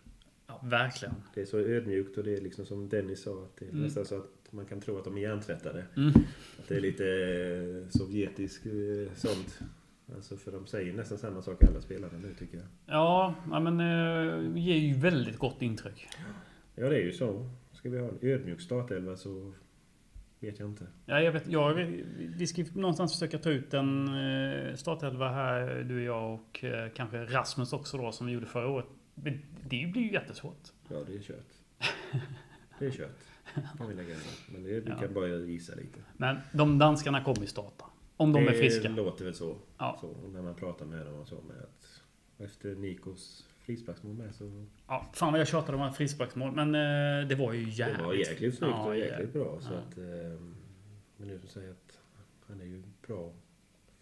[0.48, 1.16] Ja, verkligen.
[1.34, 4.06] Det är så ödmjukt och det är liksom som Dennis sa, att det är nästan
[4.06, 5.86] så att man kan tro att de är hjärntvättade.
[5.98, 6.14] Mm.
[6.60, 9.60] Att det är lite eh, sovjetisk eh, sånt.
[10.16, 12.68] Alltså för de säger nästan samma sak alla spelarna nu tycker jag.
[12.86, 16.08] Ja, ja men eh, ger ju väldigt gott intryck.
[16.76, 17.50] Ja det är ju så.
[17.78, 19.54] Ska vi ha en ödmjuk startelva så
[20.40, 20.88] vet jag inte.
[21.06, 21.74] Ja, jag vet, jag,
[22.38, 26.90] vi ska någonstans försöka ta ut en eh, startelva här, du och jag och eh,
[26.96, 28.86] kanske Rasmus också då, som vi gjorde förra året.
[29.16, 30.72] Men det blir ju jättesvårt.
[30.90, 31.54] Ja det är kört.
[32.80, 33.20] Det är kört.
[33.78, 34.20] kan vi lägga in.
[34.54, 34.96] Men det, vi Ja.
[34.96, 36.00] kan bara gissa lite.
[36.18, 37.86] Men de danskarna kommer ju starta.
[38.18, 38.90] Om de är friska.
[38.90, 39.56] Det låter väl så.
[39.78, 39.98] Ja.
[40.02, 40.16] så.
[40.34, 42.02] När man pratar med dem och så med att
[42.38, 47.36] efter Nikos frisparksmål med så Ja, fan vad jag tjatade om frisparksmål, men eh, det
[47.36, 47.98] var ju jävligt.
[47.98, 49.58] det var jäkligt snyggt Ja, och jäkligt bra.
[49.62, 49.80] Så ja.
[49.80, 50.40] att, eh,
[51.18, 52.00] men nu som säger att
[52.48, 53.34] han är ju bra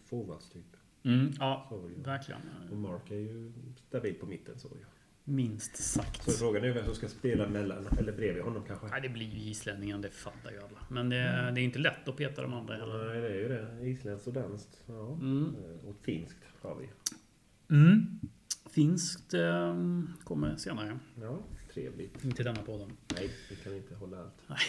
[0.04, 0.78] forwardstyp.
[1.04, 1.72] Mm, ja,
[2.04, 2.42] verkligen.
[2.72, 3.52] Och Mark är ju
[3.88, 4.86] stabil på mitten så ju.
[5.28, 6.24] Minst sagt.
[6.24, 8.88] Så frågan är vem som ska spela mellan eller bredvid honom kanske.
[8.88, 10.80] Nej, det blir ju islänningen, det fattar ju alla.
[10.90, 13.06] Men det, det är inte lätt att peta de andra heller.
[13.06, 13.88] Nej, det är ju det.
[13.90, 14.84] Isländskt och danskt.
[14.88, 15.14] Ja.
[15.14, 15.56] Mm.
[15.56, 16.90] Eh, Och finskt har vi.
[17.76, 18.20] Mm.
[18.76, 19.76] Finskt eh,
[20.24, 21.00] kommer senare.
[21.22, 21.40] Ja,
[21.74, 22.26] trevligt.
[22.26, 22.92] Inte denna podden.
[23.16, 24.60] Nej, vi kan inte hålla allt.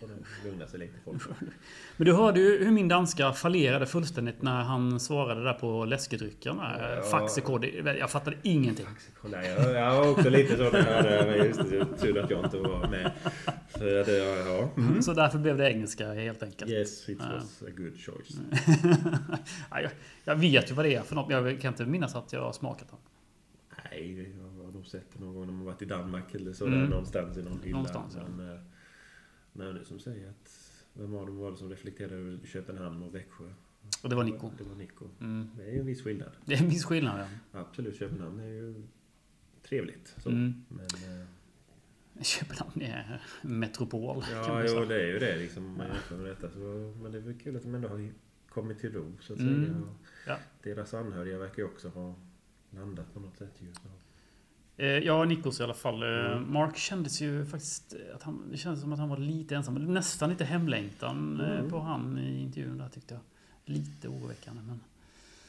[0.00, 1.22] Det lugna sig lite folk.
[1.96, 6.56] Men du hörde ju hur min danska fallerade fullständigt när han svarade där på läskedrycken.
[6.58, 7.02] Ja.
[7.10, 7.64] Faxekod.
[7.64, 8.86] Jag fattade ingenting.
[9.20, 11.86] Kolla, jag, jag var också lite så när just det.
[12.00, 13.12] Tur att jag inte var med.
[13.68, 14.08] För att,
[14.46, 14.82] ja.
[14.82, 15.02] Mm.
[15.02, 16.70] Så därför blev det engelska helt enkelt.
[16.70, 18.36] Yes, it was a good choice.
[19.70, 19.90] Ja, jag,
[20.24, 22.40] jag vet ju vad det är för något, men jag kan inte minnas att jag
[22.40, 22.98] har smakat den.
[23.92, 26.66] Nej, jag har nog sett det någon gång när man varit i Danmark eller så
[26.66, 26.80] Mm.
[26.80, 27.76] där någonstans i någon hylla.
[27.76, 28.28] Någonstans, ja.
[28.36, 28.60] Men, eh,
[29.52, 30.58] nej, det som säger att
[30.94, 33.52] vem var det var det som reflekterade över Köpenhamn och Växjö?
[34.02, 34.50] Och det var Nico.
[34.58, 35.08] Det var Nico.
[35.20, 35.48] Mm.
[35.56, 36.30] Det är ju en viss skillnad.
[36.44, 37.20] Det är en viss skillnad
[37.52, 37.60] ja.
[37.60, 38.82] Absolut, Köpenhamn är ju
[39.62, 40.14] trevligt.
[40.18, 40.28] Så.
[40.30, 40.64] Mm.
[40.68, 41.26] Men, eh,
[42.22, 44.22] Köpenhamn är metropol.
[44.22, 45.66] kan ja, man jo, det är ju det liksom.
[45.66, 46.50] Om man jämför med detta.
[46.50, 46.58] Så,
[47.02, 48.08] men det är väl kul att de ändå har
[48.48, 49.64] kommit till ro så att Mm.
[49.64, 49.76] säga.
[49.76, 50.36] Och Ja.
[50.62, 52.14] Deras anhöriga verkar ju också ha
[52.74, 53.72] landat på något sätt ju.
[54.76, 56.02] Eh, Ja, Nikos i alla fall.
[56.02, 56.52] Eh, Mm.
[56.52, 57.94] Mark kändes ju faktiskt...
[58.14, 59.74] Att han, det kändes som att han var lite ensam.
[59.74, 61.70] Nästan lite hemlängtan eh, Mm.
[61.70, 63.22] på han i intervjun där tyckte jag.
[63.74, 64.62] Lite oroväckande.
[64.62, 64.80] Men,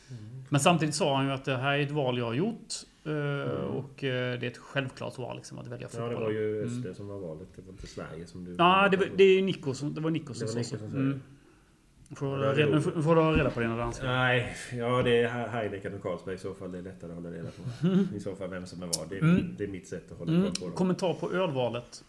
[0.10, 0.44] Mm.
[0.50, 2.74] men samtidigt sa han ju att det här är ett val jag har gjort.
[3.06, 3.48] Mm.
[3.68, 6.10] Och det är ett självklart val liksom, att välja Ja, fotboll.
[6.10, 6.78] det var ju Mm.
[6.78, 7.48] Öster som var valet.
[7.56, 8.56] Det var inte Sverige som du...
[8.58, 10.78] Ja, det, var- det är ju Nico som, det var Nico som sa så.
[10.78, 11.12] som sa Mm.
[11.12, 11.20] det.
[12.16, 14.06] Får, du reda, får, du reda på dina danska?
[14.06, 16.72] Nej, ja det är Heineken och Carlsberg i så fall.
[16.72, 17.88] Det är lättare att hålla reda på.
[18.16, 19.10] I så fall vem som är vad.
[19.10, 19.56] Det är, Mm.
[19.58, 20.44] det är mitt sätt att hålla Mm.
[20.44, 20.74] koll på dem.
[20.76, 22.04] Kommentar på ölvalet?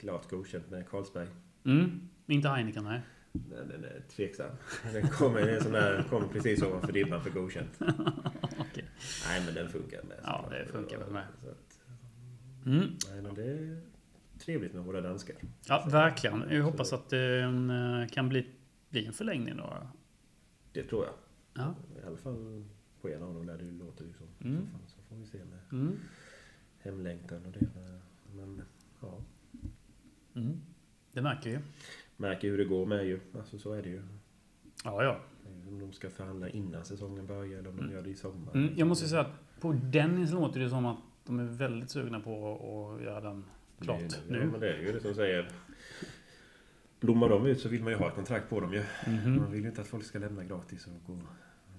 [0.00, 1.26] Klart godkänt med Carlsberg.
[1.64, 2.00] Mm.
[2.26, 3.00] Inte Heineken, nej.
[3.32, 4.50] Den, den är tveksam.
[4.92, 7.70] Den kommer, en sån där, kommer precis ovanför ribban för godkänt.
[8.60, 8.84] Okej.
[9.28, 10.16] Nej men den funkar med.
[10.24, 11.22] Ja, det funkar väl med.
[11.22, 11.78] Att,
[12.66, 12.78] Mm.
[13.12, 13.80] nej men det är
[14.44, 15.36] trevligt med våra danskar.
[15.66, 16.44] Ja, verkligen.
[16.50, 18.46] Jag hoppas att det eh, kan bli,
[18.96, 19.76] bli en förlängning då.
[20.72, 21.14] Det tror jag.
[21.54, 21.74] Ja.
[22.02, 22.64] I alla fall
[23.00, 24.24] på en av dem där det låter ju så.
[24.44, 24.66] Mm.
[24.72, 25.96] Så, så får vi se med Mm.
[26.78, 27.66] hemlängtan och det.
[28.34, 28.62] Men
[29.00, 29.18] ja,
[30.34, 30.60] Mm.
[31.12, 31.58] Det märker vi.
[32.16, 33.20] märker hur det går med ju.
[33.38, 34.02] Alltså så är det ju.
[34.84, 35.20] Ja, ja.
[35.68, 38.54] Om de ska förhandla innan säsongen börjar eller om de gör det i sommar.
[38.54, 38.74] Mm.
[38.76, 42.32] Jag måste säga att på Dennis låter det som att de är väldigt sugna på
[42.96, 43.44] att göra den
[43.80, 44.38] klart Det nu.
[44.38, 45.48] Ja, men det är ju det som säger.
[47.00, 48.82] Blommar de ut så vill man ju ha ett kontrakt på dem ju.
[49.06, 49.36] Mhm.
[49.36, 51.20] Man vill ju inte att folk ska lämna gratis och gå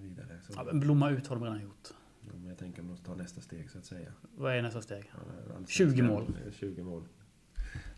[0.01, 0.39] vidare.
[0.47, 1.88] Så, Ja, men blomma ut har de redan gjort.
[2.22, 4.09] Ja, men jag tänker om de tar nästa steg så att säga.
[4.36, 5.11] Vad är nästa steg?
[5.13, 5.20] Ja,
[5.57, 6.36] allsvenskan- 20 mål.
[6.59, 7.03] 20 mål.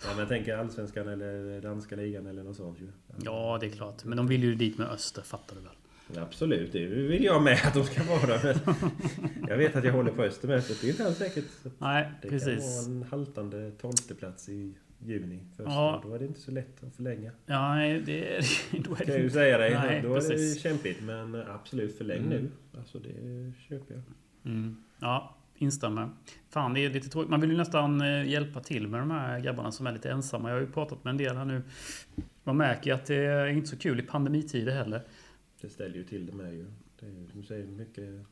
[0.03, 2.87] Ja, men jag tänker allsvenskan eller danska ligan eller något sånt ju.
[3.23, 4.05] Ja, det är klart.
[4.05, 6.23] Men de vill ju dit med Öster, fattar du väl?
[6.23, 8.39] Absolut, det vill jag med att de ska vara.
[9.39, 11.45] Men jag vet att jag håller på Öster med, så det är inte alls säkert.
[11.77, 12.85] Nej, det precis.
[12.85, 15.39] kan vara en haltande tolfteplats i juni.
[15.57, 15.99] Först, Ja.
[16.03, 17.31] Då är det inte så lätt att förlänga.
[17.45, 18.41] Ja, nej, det,
[18.71, 19.29] då är Kan jag ju det...
[19.29, 19.73] säga dig.
[19.73, 20.53] Nej, då är precis.
[20.55, 21.01] det kämpigt.
[21.03, 22.29] Men absolut förläng Mm.
[22.29, 22.49] nu.
[22.77, 24.03] Alltså det köper jag.
[24.53, 24.75] Mm.
[24.99, 26.09] Ja, instämmer.
[26.49, 27.29] Fan, det är lite tråkigt.
[27.29, 30.49] Man vill ju nästan eh, hjälpa till med de här grabbarna som är lite ensamma.
[30.49, 31.61] Jag har ju pratat med en del här nu.
[32.43, 35.01] Man märker ju att det är inte så kul i pandemitider heller.
[35.61, 36.65] Det ställer ju till det med ju.
[36.99, 38.25] Det är ju som du säger mycket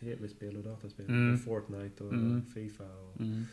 [0.00, 1.06] tv-spel och dataspel.
[1.06, 1.38] Mm.
[1.38, 2.42] Fortnite och Mm.
[2.54, 3.44] Fifa och Mm.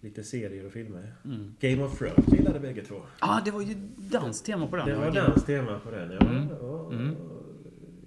[0.00, 1.14] Lite serier och filmer.
[1.24, 1.54] Mm.
[1.60, 3.02] Game of Thrones gillade bägge två.
[3.20, 4.86] ah, det var ju danskt tema på den.
[4.86, 6.10] Det Ja, var det- dans tema på den.
[6.20, 6.26] Ja.
[6.26, 6.48] Mm.
[6.60, 7.14] Ja, Mm.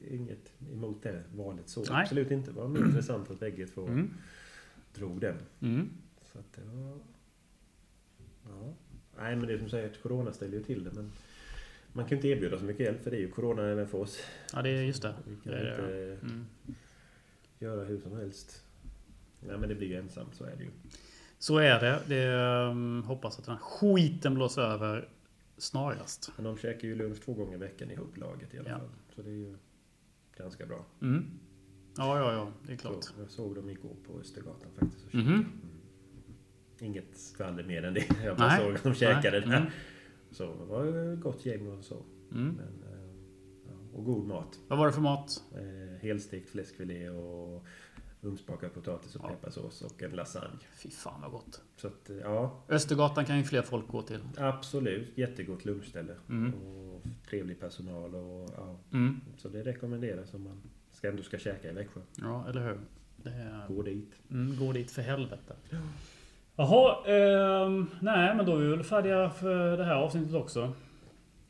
[0.09, 1.79] Inget emot det valet så.
[1.89, 2.01] Nej.
[2.01, 2.51] Absolut inte.
[2.51, 4.09] Det var mer intressant att bägge två Mm.
[4.93, 5.35] drog den.
[5.61, 5.89] Mm.
[6.31, 6.99] Så att det var...
[8.45, 8.73] Ja.
[9.17, 11.11] Nej men det är som säger att Corona ställer ju till det men
[11.93, 14.19] man kan inte erbjuda så mycket hjälp för det är ju Corona även för oss.
[14.53, 15.13] Ja, det är just det.
[15.27, 16.11] Vi kan det, det.
[16.13, 16.45] inte Mm.
[17.59, 18.63] göra hur som helst.
[19.47, 20.69] Nej men det blir ju ensamt, så är det ju.
[21.39, 21.99] Så är det.
[22.07, 22.33] det
[22.71, 25.09] um, hoppas att den här skiten blåser över
[25.57, 26.31] snarast.
[26.35, 28.77] Men de käkar ju lunch två gånger i veckan ihop laget i alla Ja.
[28.77, 28.89] fall.
[29.15, 29.55] Så det är ju
[30.37, 30.85] ganska bra.
[31.01, 31.25] Mm.
[31.97, 32.51] Ja, ja, ja.
[32.67, 33.03] Det är klart.
[33.03, 35.05] Så, jag såg dem igår på Östergatan faktiskt.
[35.05, 35.33] och käkade.
[35.33, 35.45] Mm.
[36.79, 38.05] Inget skvaller mer än det.
[38.25, 38.59] Jag bara Nej.
[38.65, 39.49] såg att de käkade Nej.
[39.49, 39.57] där.
[39.57, 39.71] Mm.
[40.31, 42.03] Så det var ett gott gäng och så.
[42.31, 42.47] Mm.
[42.55, 44.59] Men, eh, och god mat.
[44.67, 45.43] Vad var det för mat?
[45.55, 47.65] Eh, helstekt fläskfilé och
[48.22, 49.28] ugnsbakad potatis och Ja.
[49.30, 50.59] pepparsås och en lasagne.
[50.84, 51.61] Fy fan vad gott.
[51.78, 54.20] Så att, eh, ja, Östergatan kan ju fler folk gå till.
[54.38, 55.17] absolut.
[55.17, 56.15] Jättegott lunchställe.
[56.30, 56.53] Mm.
[56.53, 58.76] Och trevlig personal och ja.
[58.93, 59.22] Mm.
[59.38, 60.61] Så det rekommenderas om man
[60.91, 61.99] ska ändå ska käka i Växjö.
[62.15, 62.80] Ja, eller hur?
[63.24, 63.67] Det är...
[63.67, 64.11] Gå dit.
[64.32, 65.55] Mm, gå dit för helvete.
[66.55, 70.74] Jaha, ehm, nej men då är vi väl färdiga för det här avsnittet också.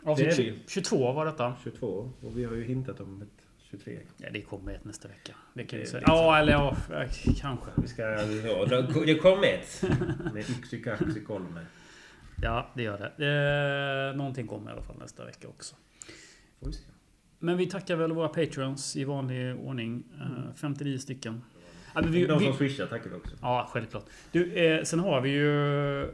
[0.03, 0.59] Avsnitt Det är vi.
[0.67, 1.55] 22 var detta.
[1.63, 3.99] 22 och vi har ju hintat om ett 23.
[4.17, 5.33] Ja, det kommer ett nästa vecka.
[5.53, 5.99] Det kan Det- säga.
[6.05, 6.75] det är Ja, eller ja,
[7.41, 7.71] kanske.
[7.77, 8.01] Vi ska...
[8.01, 9.83] Ja, det kom ett!
[10.33, 11.65] Med yxi kaxi kolme.
[12.41, 14.09] Ja, det gör det.
[14.11, 15.75] Eh, någonting kommer i alla fall nästa vecka också.
[16.59, 16.83] Får vi se.
[17.39, 20.03] Men vi tackar väl våra patreons i vanlig ordning.
[20.19, 21.41] Eh, 59 stycken.
[21.95, 23.35] Ja, men vi, De som swishar tackar vi också.
[23.41, 24.05] Ja, självklart.
[24.31, 26.01] Du, eh, sen har vi ju...
[26.03, 26.09] eh,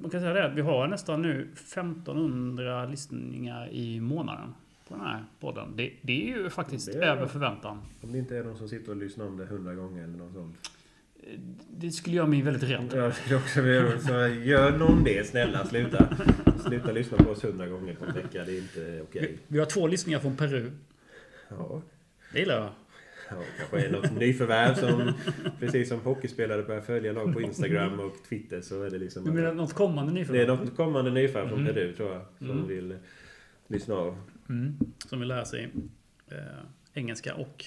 [0.00, 4.54] Man kan säga det, att vi har nästan nu 1500 lyssningar i månaden
[4.88, 5.72] på den här podden.
[5.76, 7.82] Det, det är ju faktiskt Det är över förväntan.
[8.00, 10.32] Om det inte är någon som sitter och lyssnar om det hundra gånger eller något
[10.32, 10.70] sånt.
[11.70, 12.90] Det skulle göra mig väldigt rädd.
[12.94, 16.08] Jag skulle också vilja så gör någon det, snälla sluta.
[16.66, 19.22] Sluta lyssna på oss hundra gånger på en vecka, det är inte okej.
[19.32, 20.70] Vi, vi har två lyssningar från Peru.
[21.48, 21.82] Ja.
[22.32, 22.68] Det gillar jag.
[23.30, 25.12] Ja, kanske är något nyförvärv som
[25.60, 29.24] precis som hockeyspelare börjar följa lag på Instagram och Twitter så är det liksom...
[29.24, 30.48] Du menar något kommande Det är nyförvärv?
[30.48, 31.74] något kommande nyförvärv från Mm.
[31.74, 32.22] Peru tror jag.
[32.38, 32.68] Som Mm.
[32.68, 32.96] vill
[33.68, 34.18] lyssna av.
[34.48, 35.70] Mm, som vill lära sig
[36.30, 36.38] eh,
[36.94, 37.64] engelska och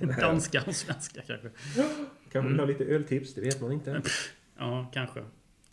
[0.20, 1.50] danska och svenska kanske.
[2.32, 2.48] Kanske Mm.
[2.52, 4.02] vill ha lite öltips, det vet man inte.
[4.58, 5.24] Ja, kanske.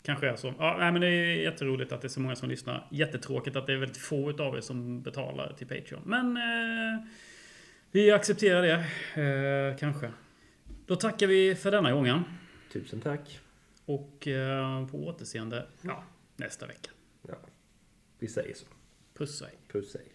[0.02, 0.54] Kanske är så.
[0.58, 2.88] Ja, nej, men det är jätteroligt att det är så många som lyssnar.
[2.90, 6.02] Jättetråkigt att det är väldigt få utav er som betalar till Patreon.
[6.04, 7.06] Men eh,
[7.90, 8.72] vi accepterar det.
[9.22, 10.10] Eh, kanske.
[10.86, 12.22] Då tackar vi för denna gången.
[12.72, 13.40] Tusen tack.
[13.84, 16.04] Och eh, på återseende ja,
[16.36, 16.90] nästa vecka.
[17.28, 17.34] Ja,
[18.18, 18.66] vi säger så.
[19.14, 19.46] Pussy.
[19.68, 20.13] Pussy.